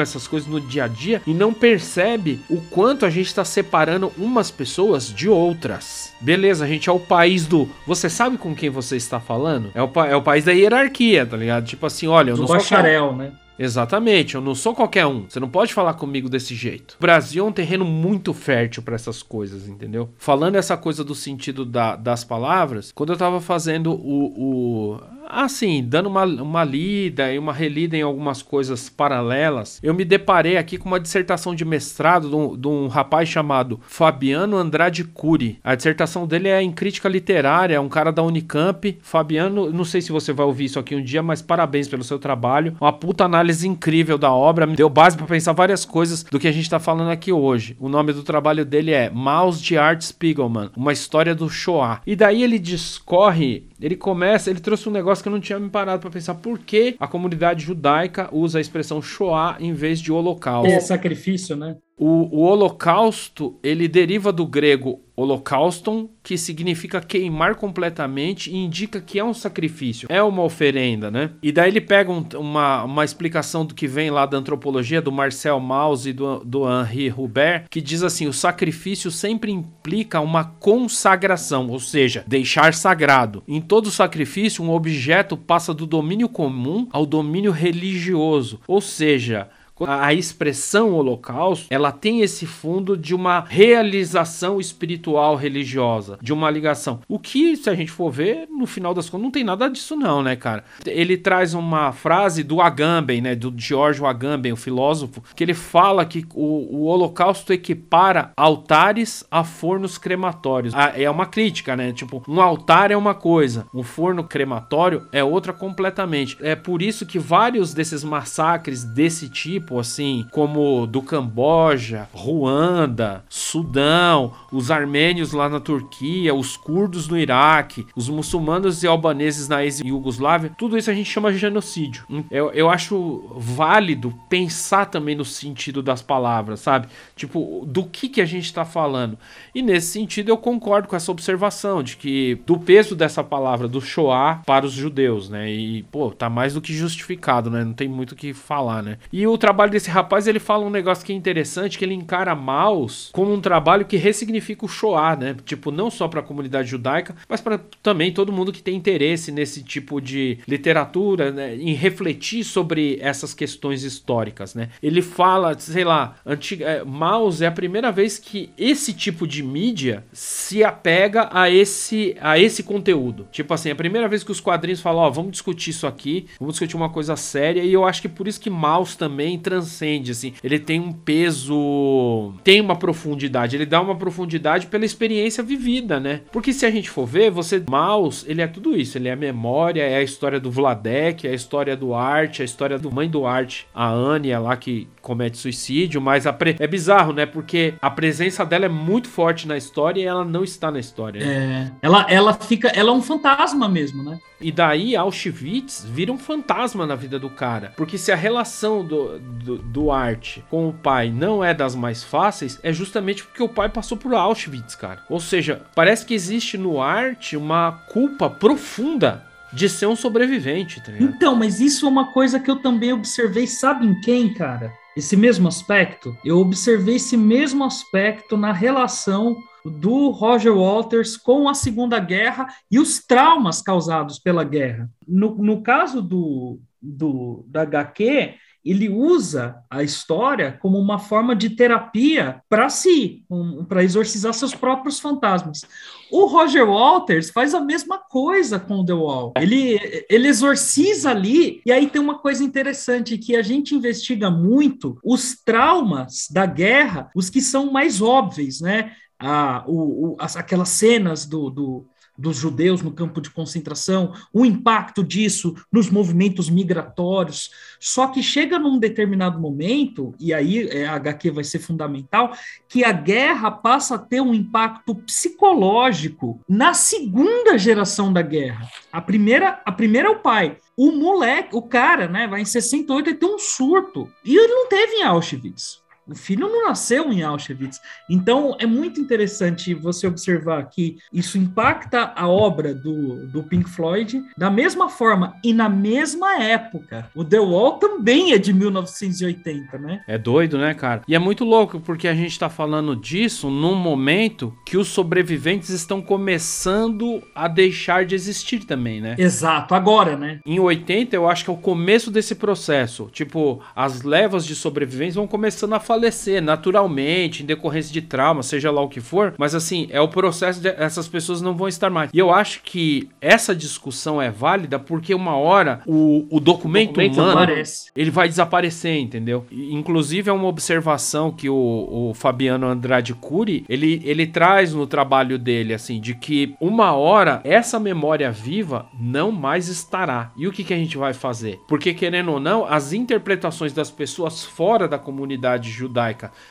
[0.00, 4.12] essas coisas no dia a dia e não percebe o quanto a gente está separando
[4.16, 6.12] umas pessoas de outras.
[6.20, 7.68] Beleza, a gente é o país do.
[7.86, 9.70] Você sabe com quem você está falando?
[9.74, 11.64] É o, é o país da hierarquia, tá ligado?
[11.66, 13.16] Tipo assim, olha, eu Do não bacharel, sou.
[13.16, 13.32] né?
[13.58, 15.28] Exatamente, eu não sou qualquer um.
[15.28, 16.96] Você não pode falar comigo desse jeito.
[16.98, 20.08] O Brasil é um terreno muito fértil para essas coisas, entendeu?
[20.16, 25.84] Falando essa coisa do sentido da, das palavras, quando eu tava fazendo o, o assim,
[25.86, 30.78] dando uma, uma lida e uma relida em algumas coisas paralelas, eu me deparei aqui
[30.78, 35.58] com uma dissertação de mestrado de um, rapaz chamado Fabiano Andrade Cury.
[35.62, 38.98] A dissertação dele é em crítica literária, é um cara da Unicamp.
[39.02, 42.18] Fabiano, não sei se você vai ouvir isso aqui um dia, mas parabéns pelo seu
[42.18, 42.76] trabalho.
[42.80, 46.48] Uma puta análise incrível da obra, me deu base para pensar várias coisas do que
[46.48, 47.76] a gente tá falando aqui hoje.
[47.78, 52.00] O nome do trabalho dele é Maus de Art Spiegelman, uma história do Shoah.
[52.06, 55.70] E daí ele discorre, ele começa, ele trouxe um negócio que eu não tinha me
[55.70, 60.12] parado para pensar por que a comunidade judaica usa a expressão Shoah em vez de
[60.12, 60.72] Holocausto.
[60.72, 61.76] É sacrifício, né?
[61.98, 69.18] O, o holocausto, ele deriva do grego holocauston, que significa queimar completamente e indica que
[69.18, 71.30] é um sacrifício, é uma oferenda, né?
[71.42, 75.10] E daí ele pega um, uma, uma explicação do que vem lá da antropologia, do
[75.10, 80.44] Marcel Mauss e do, do Henri Hubert, que diz assim, o sacrifício sempre implica uma
[80.44, 83.42] consagração, ou seja, deixar sagrado.
[83.48, 89.48] Em todo sacrifício, um objeto passa do domínio comum ao domínio religioso, ou seja,
[89.86, 97.00] a expressão holocausto, ela tem esse fundo de uma realização espiritual religiosa, de uma ligação.
[97.08, 99.96] O que, se a gente for ver, no final das contas, não tem nada disso
[99.96, 100.64] não, né, cara?
[100.86, 106.04] Ele traz uma frase do Agamben, né, do George Agamben, o filósofo, que ele fala
[106.04, 110.74] que o, o holocausto equipara altares a fornos crematórios.
[110.94, 111.92] É uma crítica, né?
[111.92, 116.36] Tipo, um altar é uma coisa, um forno crematório é outra completamente.
[116.40, 123.22] É por isso que vários desses massacres desse tipo tipo assim, como do Camboja, Ruanda,
[123.28, 129.62] Sudão, os armênios lá na Turquia, os curdos no Iraque, os muçulmanos e albaneses na
[129.62, 132.06] ex-Yugoslávia, tudo isso a gente chama de genocídio.
[132.30, 136.88] Eu, eu acho válido pensar também no sentido das palavras, sabe?
[137.14, 139.18] Tipo, do que, que a gente está falando.
[139.54, 143.82] E nesse sentido eu concordo com essa observação de que do peso dessa palavra, do
[143.82, 145.50] Shoah para os judeus, né?
[145.50, 147.62] E, pô, tá mais do que justificado, né?
[147.62, 148.96] Não tem muito o que falar, né?
[149.12, 151.94] E o trabalho trabalho desse rapaz, ele fala um negócio que é interessante, que ele
[151.94, 155.34] encara Maus como um trabalho que ressignifica o Shoah, né?
[155.44, 159.32] Tipo, não só para a comunidade judaica, mas para também todo mundo que tem interesse
[159.32, 161.56] nesse tipo de literatura, né?
[161.56, 164.68] em refletir sobre essas questões históricas, né?
[164.80, 169.42] Ele fala, sei lá, antiga, é, Maus é a primeira vez que esse tipo de
[169.42, 173.26] mídia se apega a esse a esse conteúdo.
[173.32, 175.86] Tipo assim, é a primeira vez que os quadrinhos falam, ó, oh, vamos discutir isso
[175.86, 179.36] aqui, vamos discutir uma coisa séria, e eu acho que por isso que Maus também
[179.48, 180.34] transcende, assim.
[180.44, 183.56] Ele tem um peso, tem uma profundidade.
[183.56, 186.20] Ele dá uma profundidade pela experiência vivida, né?
[186.30, 188.98] Porque se a gente for ver, você Maus, ele é tudo isso.
[188.98, 192.42] Ele é a memória, é a história do Vladek, é a história do Art, é
[192.42, 196.56] a história do mãe do Art, a Anya lá que comete suicídio, mas pre...
[196.58, 197.24] é bizarro, né?
[197.24, 201.24] Porque a presença dela é muito forte na história e ela não está na história.
[201.24, 201.72] Né?
[201.80, 204.20] É, ela, ela fica, ela é um fantasma mesmo, né?
[204.38, 207.72] E daí Auschwitz vira um fantasma na vida do cara.
[207.74, 212.04] Porque se a relação do, do, do Art com o pai não é das mais
[212.04, 215.02] fáceis, é justamente porque o pai passou por Auschwitz, cara.
[215.08, 220.92] Ou seja, parece que existe no Art uma culpa profunda de ser um sobrevivente, tá?
[220.98, 224.72] Então, mas isso é uma coisa que eu também observei, sabe em quem, cara?
[224.96, 226.16] Esse mesmo aspecto?
[226.24, 232.78] Eu observei esse mesmo aspecto na relação do Roger Walters com a Segunda Guerra e
[232.78, 234.90] os traumas causados pela guerra.
[235.06, 238.34] No, no caso do, do, da HQ,
[238.64, 244.54] ele usa a história como uma forma de terapia para si, um, para exorcizar seus
[244.54, 245.62] próprios fantasmas.
[246.10, 249.34] O Roger Walters faz a mesma coisa com The Wall.
[249.36, 249.78] Ele,
[250.08, 255.36] ele exorciza ali, e aí tem uma coisa interessante que a gente investiga muito os
[255.44, 258.92] traumas da guerra, os que são mais óbvios, né?
[259.18, 261.86] Ah, o, o, as, aquelas cenas do, do
[262.18, 267.50] dos judeus no campo de concentração, o impacto disso nos movimentos migratórios.
[267.78, 272.32] Só que chega num determinado momento, e aí é, a HQ vai ser fundamental,
[272.68, 278.68] que a guerra passa a ter um impacto psicológico na segunda geração da guerra.
[278.92, 280.56] A primeira, a primeira é o pai.
[280.76, 284.10] O moleque, o cara, né, vai em 68 e tem um surto.
[284.24, 285.80] E ele não teve em Auschwitz.
[286.08, 287.80] O filho não nasceu em Auschwitz.
[288.08, 294.22] Então é muito interessante você observar que isso impacta a obra do, do Pink Floyd
[294.36, 297.10] da mesma forma e na mesma época.
[297.14, 300.02] O The Wall também é de 1980, né?
[300.06, 301.02] É doido, né, cara?
[301.06, 305.70] E é muito louco porque a gente tá falando disso num momento que os sobreviventes
[305.70, 309.14] estão começando a deixar de existir também, né?
[309.18, 310.40] Exato, agora, né?
[310.46, 313.08] Em 80, eu acho que é o começo desse processo.
[313.12, 318.70] Tipo, as levas de sobreviventes vão começando a falecer naturalmente, em decorrência de trauma, seja
[318.70, 319.34] lá o que for.
[319.36, 322.10] Mas assim, é o processo de essas pessoas não vão estar mais.
[322.12, 326.92] E eu acho que essa discussão é válida porque uma hora o, o documento, o
[326.92, 327.90] documento humano aparece.
[327.96, 329.44] ele vai desaparecer, entendeu?
[329.50, 335.38] Inclusive é uma observação que o, o Fabiano Andrade Cury, ele, ele traz no trabalho
[335.38, 340.30] dele, assim, de que uma hora essa memória viva não mais estará.
[340.36, 341.60] E o que, que a gente vai fazer?
[341.68, 345.87] Porque, querendo ou não, as interpretações das pessoas fora da comunidade judaica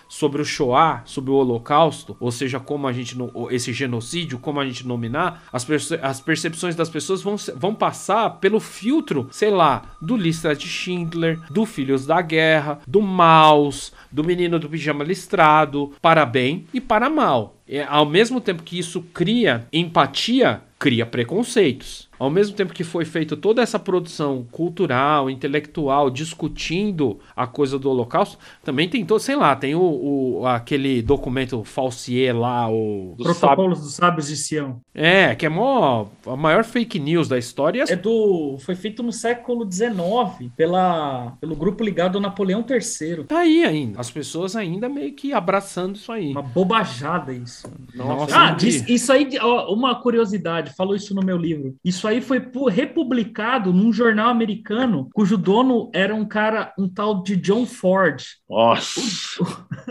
[0.08, 3.16] sobre o Shoah, sobre o Holocausto, ou seja, como a gente
[3.52, 8.30] esse genocídio, como a gente nominar, as, perce as percepções das pessoas vão, vão passar
[8.40, 14.24] pelo filtro, sei lá, do Lista de Schindler, do Filhos da Guerra, do Maus, do
[14.24, 17.56] Menino do Pijama Listrado, para bem e para mal.
[17.68, 22.07] É, ao mesmo tempo que isso cria empatia, cria preconceitos.
[22.20, 27.90] Ao mesmo tempo que foi feita toda essa produção cultural, intelectual, discutindo a coisa do
[27.90, 33.82] Holocausto, também tem todo, sei lá, tem o, o aquele documento Falsier lá, o Protocolos
[33.82, 34.82] dos Sábios de Sião.
[34.94, 37.86] É, que é mó, a maior fake news da história.
[37.88, 43.26] É do, foi feito no século XIX pela, pelo grupo ligado ao Napoleão III.
[43.26, 46.32] Tá aí ainda, as pessoas ainda meio que abraçando isso aí.
[46.32, 47.68] Uma bobajada isso.
[47.94, 48.38] Nossa.
[48.38, 51.76] Ah, diz, isso aí, ó, uma curiosidade, falou isso no meu livro.
[51.84, 57.36] Isso aí foi republicado num jornal americano, cujo dono era um cara, um tal de
[57.36, 58.24] John Ford.
[58.50, 59.02] Nossa!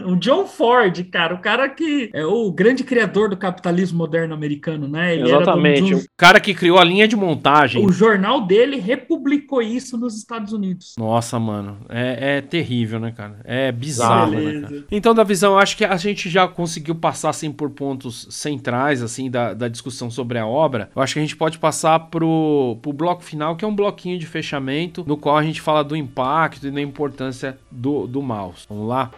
[0.04, 4.34] O, o, John Ford, cara, o cara que é o grande criador do capitalismo moderno
[4.34, 5.14] americano, né?
[5.14, 5.94] Ele Exatamente.
[5.94, 5.98] Um...
[5.98, 7.84] O cara que criou a linha de montagem.
[7.84, 10.94] O jornal dele republicou isso nos Estados Unidos.
[10.98, 11.78] Nossa, mano.
[11.88, 13.40] É, é terrível, né, cara?
[13.44, 14.84] É bizarro, né, cara?
[14.90, 19.02] Então, da visão, eu acho que a gente já conseguiu passar, assim, por pontos centrais,
[19.02, 20.90] assim, da, da discussão sobre a obra.
[20.94, 24.18] Eu acho que a gente pode passar pro, pro bloco final, que é um bloquinho
[24.18, 28.66] de fechamento, no qual a gente fala do impacto e da importância do, do mouse.
[28.68, 29.10] Vamos lá?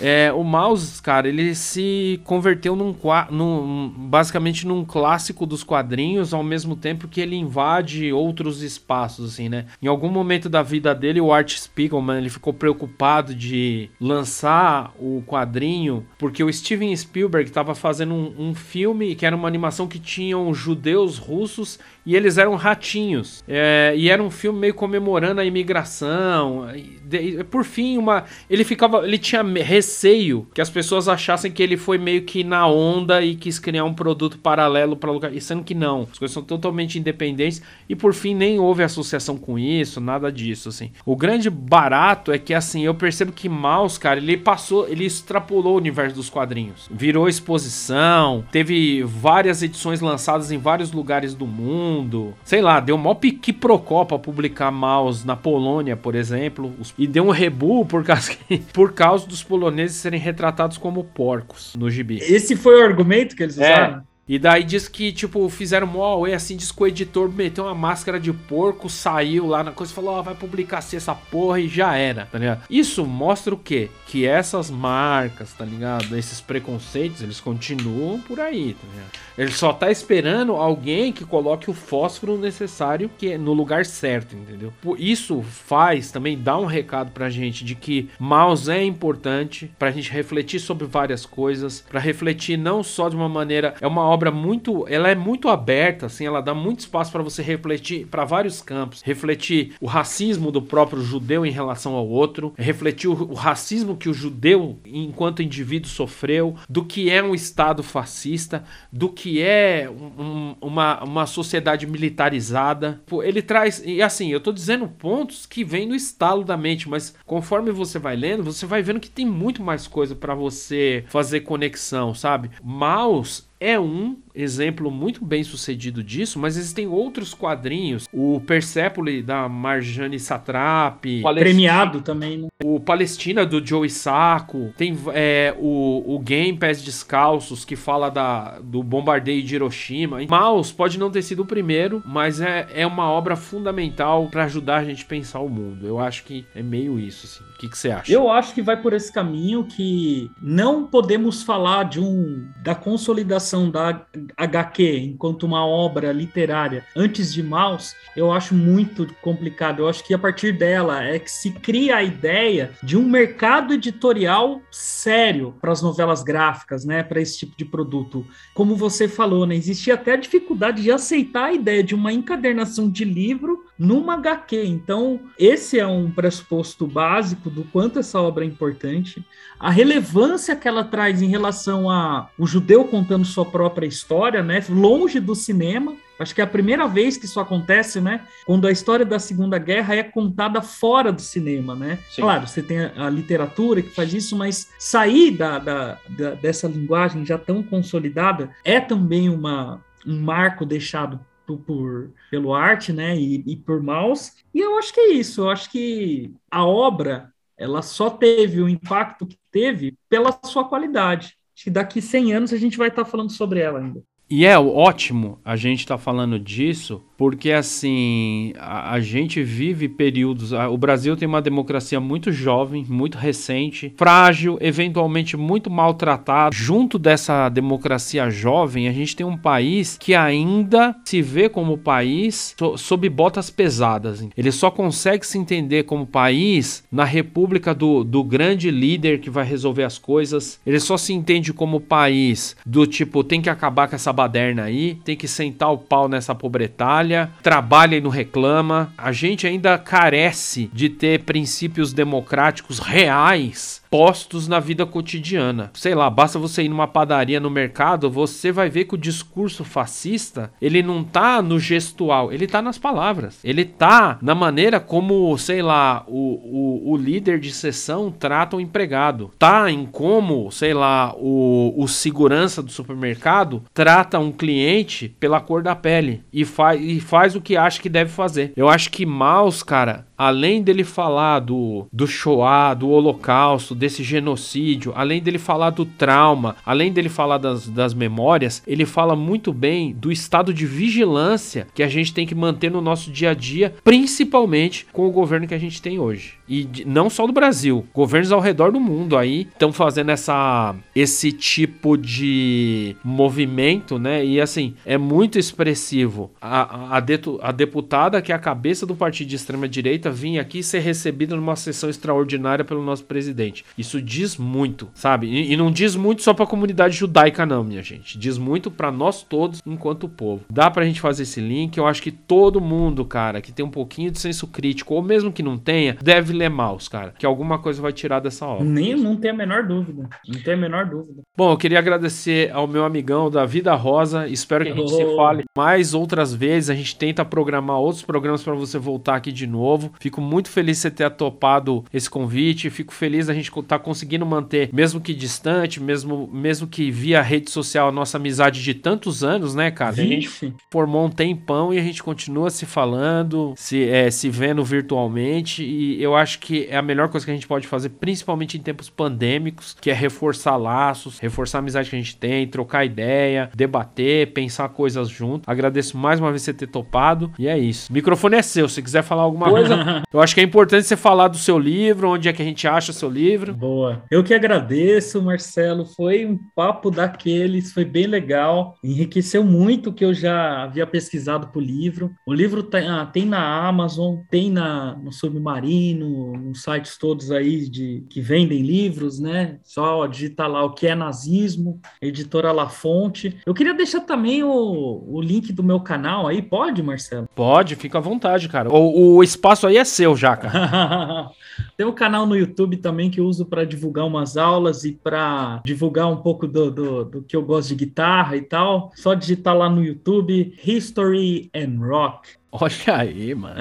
[0.00, 2.94] É, o mouse, cara, ele se converteu num,
[3.30, 9.48] num, basicamente num clássico dos quadrinhos, ao mesmo tempo que ele invade outros espaços, assim,
[9.48, 9.66] né?
[9.80, 15.22] Em algum momento da vida dele, o Art Spiegelman, ele ficou preocupado de lançar o
[15.26, 19.98] quadrinho, porque o Steven Spielberg estava fazendo um, um, filme que era uma animação que
[19.98, 23.42] tinham judeus russos e eles eram ratinhos.
[23.48, 26.68] É, e era um filme meio comemorando a imigração.
[27.12, 31.76] E, por fim, uma, ele ficava, ele tinha receio que as pessoas achassem que ele
[31.76, 35.64] foi meio que na onda e quis criar um produto paralelo para lugar, e sendo
[35.64, 36.06] que não.
[36.12, 40.68] As coisas são totalmente independentes e por fim nem houve associação com isso, nada disso
[40.68, 40.92] assim.
[41.04, 45.74] O grande barato é que assim, eu percebo que Mouse, cara, ele passou, ele extrapolou
[45.74, 46.88] o universo dos quadrinhos.
[46.88, 52.34] Virou exposição, teve várias edições lançadas em vários lugares do mundo mundo.
[52.44, 56.72] Sei lá, deu mó pique procó pra publicar Mouse na Polônia, por exemplo.
[56.96, 61.74] E deu um rebu por causa, que, por causa dos poloneses serem retratados como porcos
[61.76, 62.18] no gibi.
[62.18, 63.72] Esse foi o argumento que eles é.
[63.72, 63.98] usaram?
[63.98, 64.15] É.
[64.28, 67.74] E daí diz que, tipo, fizeram mó away, assim, diz que o editor meteu uma
[67.74, 71.14] máscara de porco, saiu lá na coisa e falou, ó, oh, vai publicar assim essa
[71.14, 72.64] porra e já era, tá ligado?
[72.68, 73.88] Isso mostra o quê?
[74.06, 76.16] Que essas marcas, tá ligado?
[76.16, 79.10] Esses preconceitos, eles continuam por aí, tá ligado?
[79.38, 84.34] Ele só tá esperando alguém que coloque o fósforo necessário que é no lugar certo,
[84.34, 84.72] entendeu?
[84.98, 90.10] Isso faz também dá um recado pra gente de que mouse é importante pra gente
[90.10, 94.86] refletir sobre várias coisas, pra refletir não só de uma maneira, é uma obra muito,
[94.88, 99.02] ela é muito aberta, assim, ela dá muito espaço para você refletir para vários campos,
[99.02, 104.08] refletir o racismo do próprio judeu em relação ao outro, refletir o, o racismo que
[104.08, 109.90] o judeu enquanto indivíduo sofreu, do que é um estado fascista, do que que é
[109.90, 113.00] um, uma, uma sociedade militarizada.
[113.24, 117.12] Ele traz, e assim, eu tô dizendo pontos que vêm no estalo da mente, mas
[117.26, 121.40] conforme você vai lendo, você vai vendo que tem muito mais coisa para você fazer
[121.40, 122.50] conexão, sabe?
[122.62, 128.06] Maus é um exemplo muito bem sucedido disso, mas existem outros quadrinhos.
[128.12, 131.22] O Persepolis da Marjane Satrapi.
[131.22, 132.48] Premiado também, né?
[132.62, 134.72] O Palestina do Joe Sacco.
[134.76, 140.18] Tem é, o, o Game Pés Descalços, que fala da, do bombardeio de Hiroshima.
[140.28, 144.76] Maus pode não ter sido o primeiro, mas é, é uma obra fundamental para ajudar
[144.78, 145.86] a gente a pensar o mundo.
[145.86, 147.44] Eu acho que é meio isso, assim.
[147.54, 148.12] O que, que você acha?
[148.12, 153.70] Eu acho que vai por esse caminho que não podemos falar de um da consolidação
[153.70, 154.02] da
[154.36, 157.94] HQ enquanto uma obra literária antes de Maus.
[158.16, 159.80] Eu acho muito complicado.
[159.80, 163.74] Eu acho que a partir dela é que se cria a ideia de um mercado
[163.74, 168.26] editorial sério para as novelas gráficas, né, para esse tipo de produto.
[168.54, 172.90] Como você falou, né, existia até a dificuldade de aceitar a ideia de uma encadernação
[172.90, 174.64] de livro numa HQ.
[174.64, 179.24] Então, esse é um pressuposto básico do quanto essa obra é importante,
[179.58, 184.64] a relevância que ela traz em relação a o judeu contando sua própria história, né,
[184.68, 185.94] longe do cinema.
[186.18, 188.22] Acho que é a primeira vez que isso acontece, né?
[188.46, 191.98] Quando a história da Segunda Guerra é contada fora do cinema, né?
[192.08, 192.22] Sim.
[192.22, 196.66] Claro, você tem a, a, literatura que faz isso, mas sair da, da, da, dessa
[196.66, 201.20] linguagem já tão consolidada é também uma, um marco deixado
[201.54, 204.32] por, pelo arte, né, e, e por Maus.
[204.54, 205.42] E eu acho que é isso.
[205.42, 211.36] Eu acho que a obra ela só teve o impacto que teve pela sua qualidade.
[211.54, 214.02] Acho que daqui 100 anos a gente vai estar falando sobre ela ainda.
[214.28, 219.88] E é ótimo a gente estar tá falando disso, porque assim a, a, gente vive
[219.88, 220.52] períodos.
[220.52, 226.54] A, o Brasil tem uma democracia muito jovem, muito recente, frágil, eventualmente muito maltratado.
[226.54, 232.54] Junto dessa democracia jovem, a gente tem um país que ainda se vê como país
[232.58, 234.26] so, sob botas pesadas.
[234.36, 239.44] Ele só consegue se entender como país na república do, do grande líder que vai
[239.44, 240.60] resolver as coisas.
[240.66, 244.96] Ele só se entende como país do tipo tem que acabar com essa baderna aí,
[245.04, 248.92] tem que sentar o pau nessa pobretalha trabalha, trabalha e não reclama.
[248.98, 255.70] A gente ainda carece de ter princípios democráticos reais postos na vida cotidiana.
[255.72, 259.64] Sei lá, basta você ir numa padaria no mercado, você vai ver que o discurso
[259.64, 263.38] fascista, ele não tá no gestual, ele tá nas palavras.
[263.42, 268.60] Ele tá na maneira como, sei lá, o, o, o líder de sessão trata o
[268.60, 269.30] empregado.
[269.38, 275.62] Tá em como, sei lá, o, o segurança do supermercado trata um cliente pela cor
[275.62, 278.52] da pele e, fa e faz o que acha que deve fazer.
[278.54, 284.92] Eu acho que Maus, cara, além dele falar do, do Shoah, do Holocausto, desse genocídio,
[284.94, 289.92] além dele falar do trauma, além dele falar das, das memórias, ele fala muito bem
[289.92, 293.74] do estado de vigilância que a gente tem que manter no nosso dia a dia,
[293.84, 296.34] principalmente com o governo que a gente tem hoje.
[296.48, 300.74] E de, não só do Brasil, governos ao redor do mundo aí estão fazendo essa,
[300.94, 304.24] esse tipo de movimento, né?
[304.24, 306.30] E assim, é muito expressivo.
[306.40, 307.02] A, a,
[307.42, 311.36] a deputada que é a cabeça do partido de extrema direita vir aqui ser recebida
[311.36, 313.64] numa sessão extraordinária pelo nosso presidente.
[313.76, 315.26] Isso diz muito, sabe?
[315.26, 318.18] E, e não diz muito só para a comunidade judaica não, minha gente.
[318.18, 320.44] Diz muito para nós todos enquanto povo.
[320.50, 323.70] Dá pra gente fazer esse link, eu acho que todo mundo, cara, que tem um
[323.70, 327.58] pouquinho de senso crítico ou mesmo que não tenha, deve ler Maus, cara, que alguma
[327.58, 328.64] coisa vai tirar dessa obra.
[328.64, 330.08] Nem não tem a menor dúvida.
[330.28, 331.22] Não tem a menor dúvida.
[331.36, 334.26] Bom, eu queria agradecer ao meu amigão da Vida Rosa.
[334.28, 334.96] Espero que a gente oh.
[334.96, 336.70] se fale mais outras vezes.
[336.70, 339.92] A gente tenta programar outros programas para você voltar aqui de novo.
[340.00, 342.70] Fico muito feliz de você ter topado esse convite.
[342.70, 347.22] Fico feliz da gente estar tá conseguindo manter, mesmo que distante, mesmo, mesmo que via
[347.22, 349.92] rede social, a nossa amizade de tantos anos, né, cara?
[349.92, 354.64] A gente formou um tempão e a gente continua se falando, se, é, se vendo
[354.64, 355.64] virtualmente.
[355.64, 358.60] E eu acho que é a melhor coisa que a gente pode fazer, principalmente em
[358.60, 363.50] tempos pandêmicos, que é reforçar laços, reforçar a amizade que a gente tem, trocar ideia,
[363.54, 365.48] debater, pensar coisas junto.
[365.48, 367.30] Agradeço mais uma vez você ter topado.
[367.38, 367.90] E é isso.
[367.90, 368.68] O microfone é seu.
[368.68, 372.08] Se quiser falar alguma coisa, Eu acho que é importante você falar do seu livro,
[372.08, 373.52] onde é que a gente acha o seu livro.
[373.52, 374.02] Boa.
[374.10, 375.84] Eu que agradeço, Marcelo.
[375.84, 378.78] Foi um papo daqueles, foi bem legal.
[378.82, 382.12] Enriqueceu muito o que eu já havia pesquisado para o livro.
[382.26, 387.68] O livro tem, ah, tem na Amazon, tem na, no Submarino, nos sites todos aí
[387.68, 389.58] de que vendem livros, né?
[389.62, 393.36] Só digitar lá o que é nazismo, editora La Fonte.
[393.44, 397.28] Eu queria deixar também o, o link do meu canal aí, pode, Marcelo?
[397.34, 398.72] Pode, fica à vontade, cara.
[398.72, 401.30] O, o espaço aí é seu já, cara.
[401.76, 405.60] Tem um canal no YouTube também que eu uso para divulgar umas aulas e para
[405.64, 408.90] divulgar um pouco do, do, do, que eu gosto de guitarra e tal.
[408.94, 412.30] Só digitar lá no YouTube History and Rock.
[412.52, 413.56] Olha aí, mano.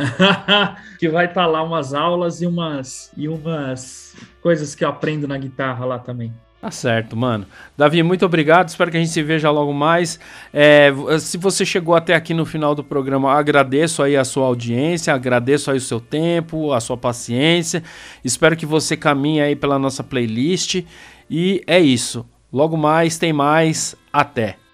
[1.00, 5.28] que vai estar tá lá umas aulas e umas, e umas coisas que eu aprendo
[5.28, 6.34] na guitarra lá também.
[6.66, 7.46] Tá certo, mano.
[7.78, 8.70] Davi, muito obrigado.
[8.70, 10.20] Espero que a gente se veja logo mais.
[10.52, 15.14] É, se você chegou até aqui no final do programa, agradeço aí a sua audiência,
[15.14, 17.84] agradeço aí o seu tempo, a sua paciência.
[18.24, 20.84] Espero que você caminhe aí pela nossa playlist.
[21.30, 22.26] E é isso.
[22.52, 23.96] Logo mais, tem mais.
[24.12, 24.65] Até.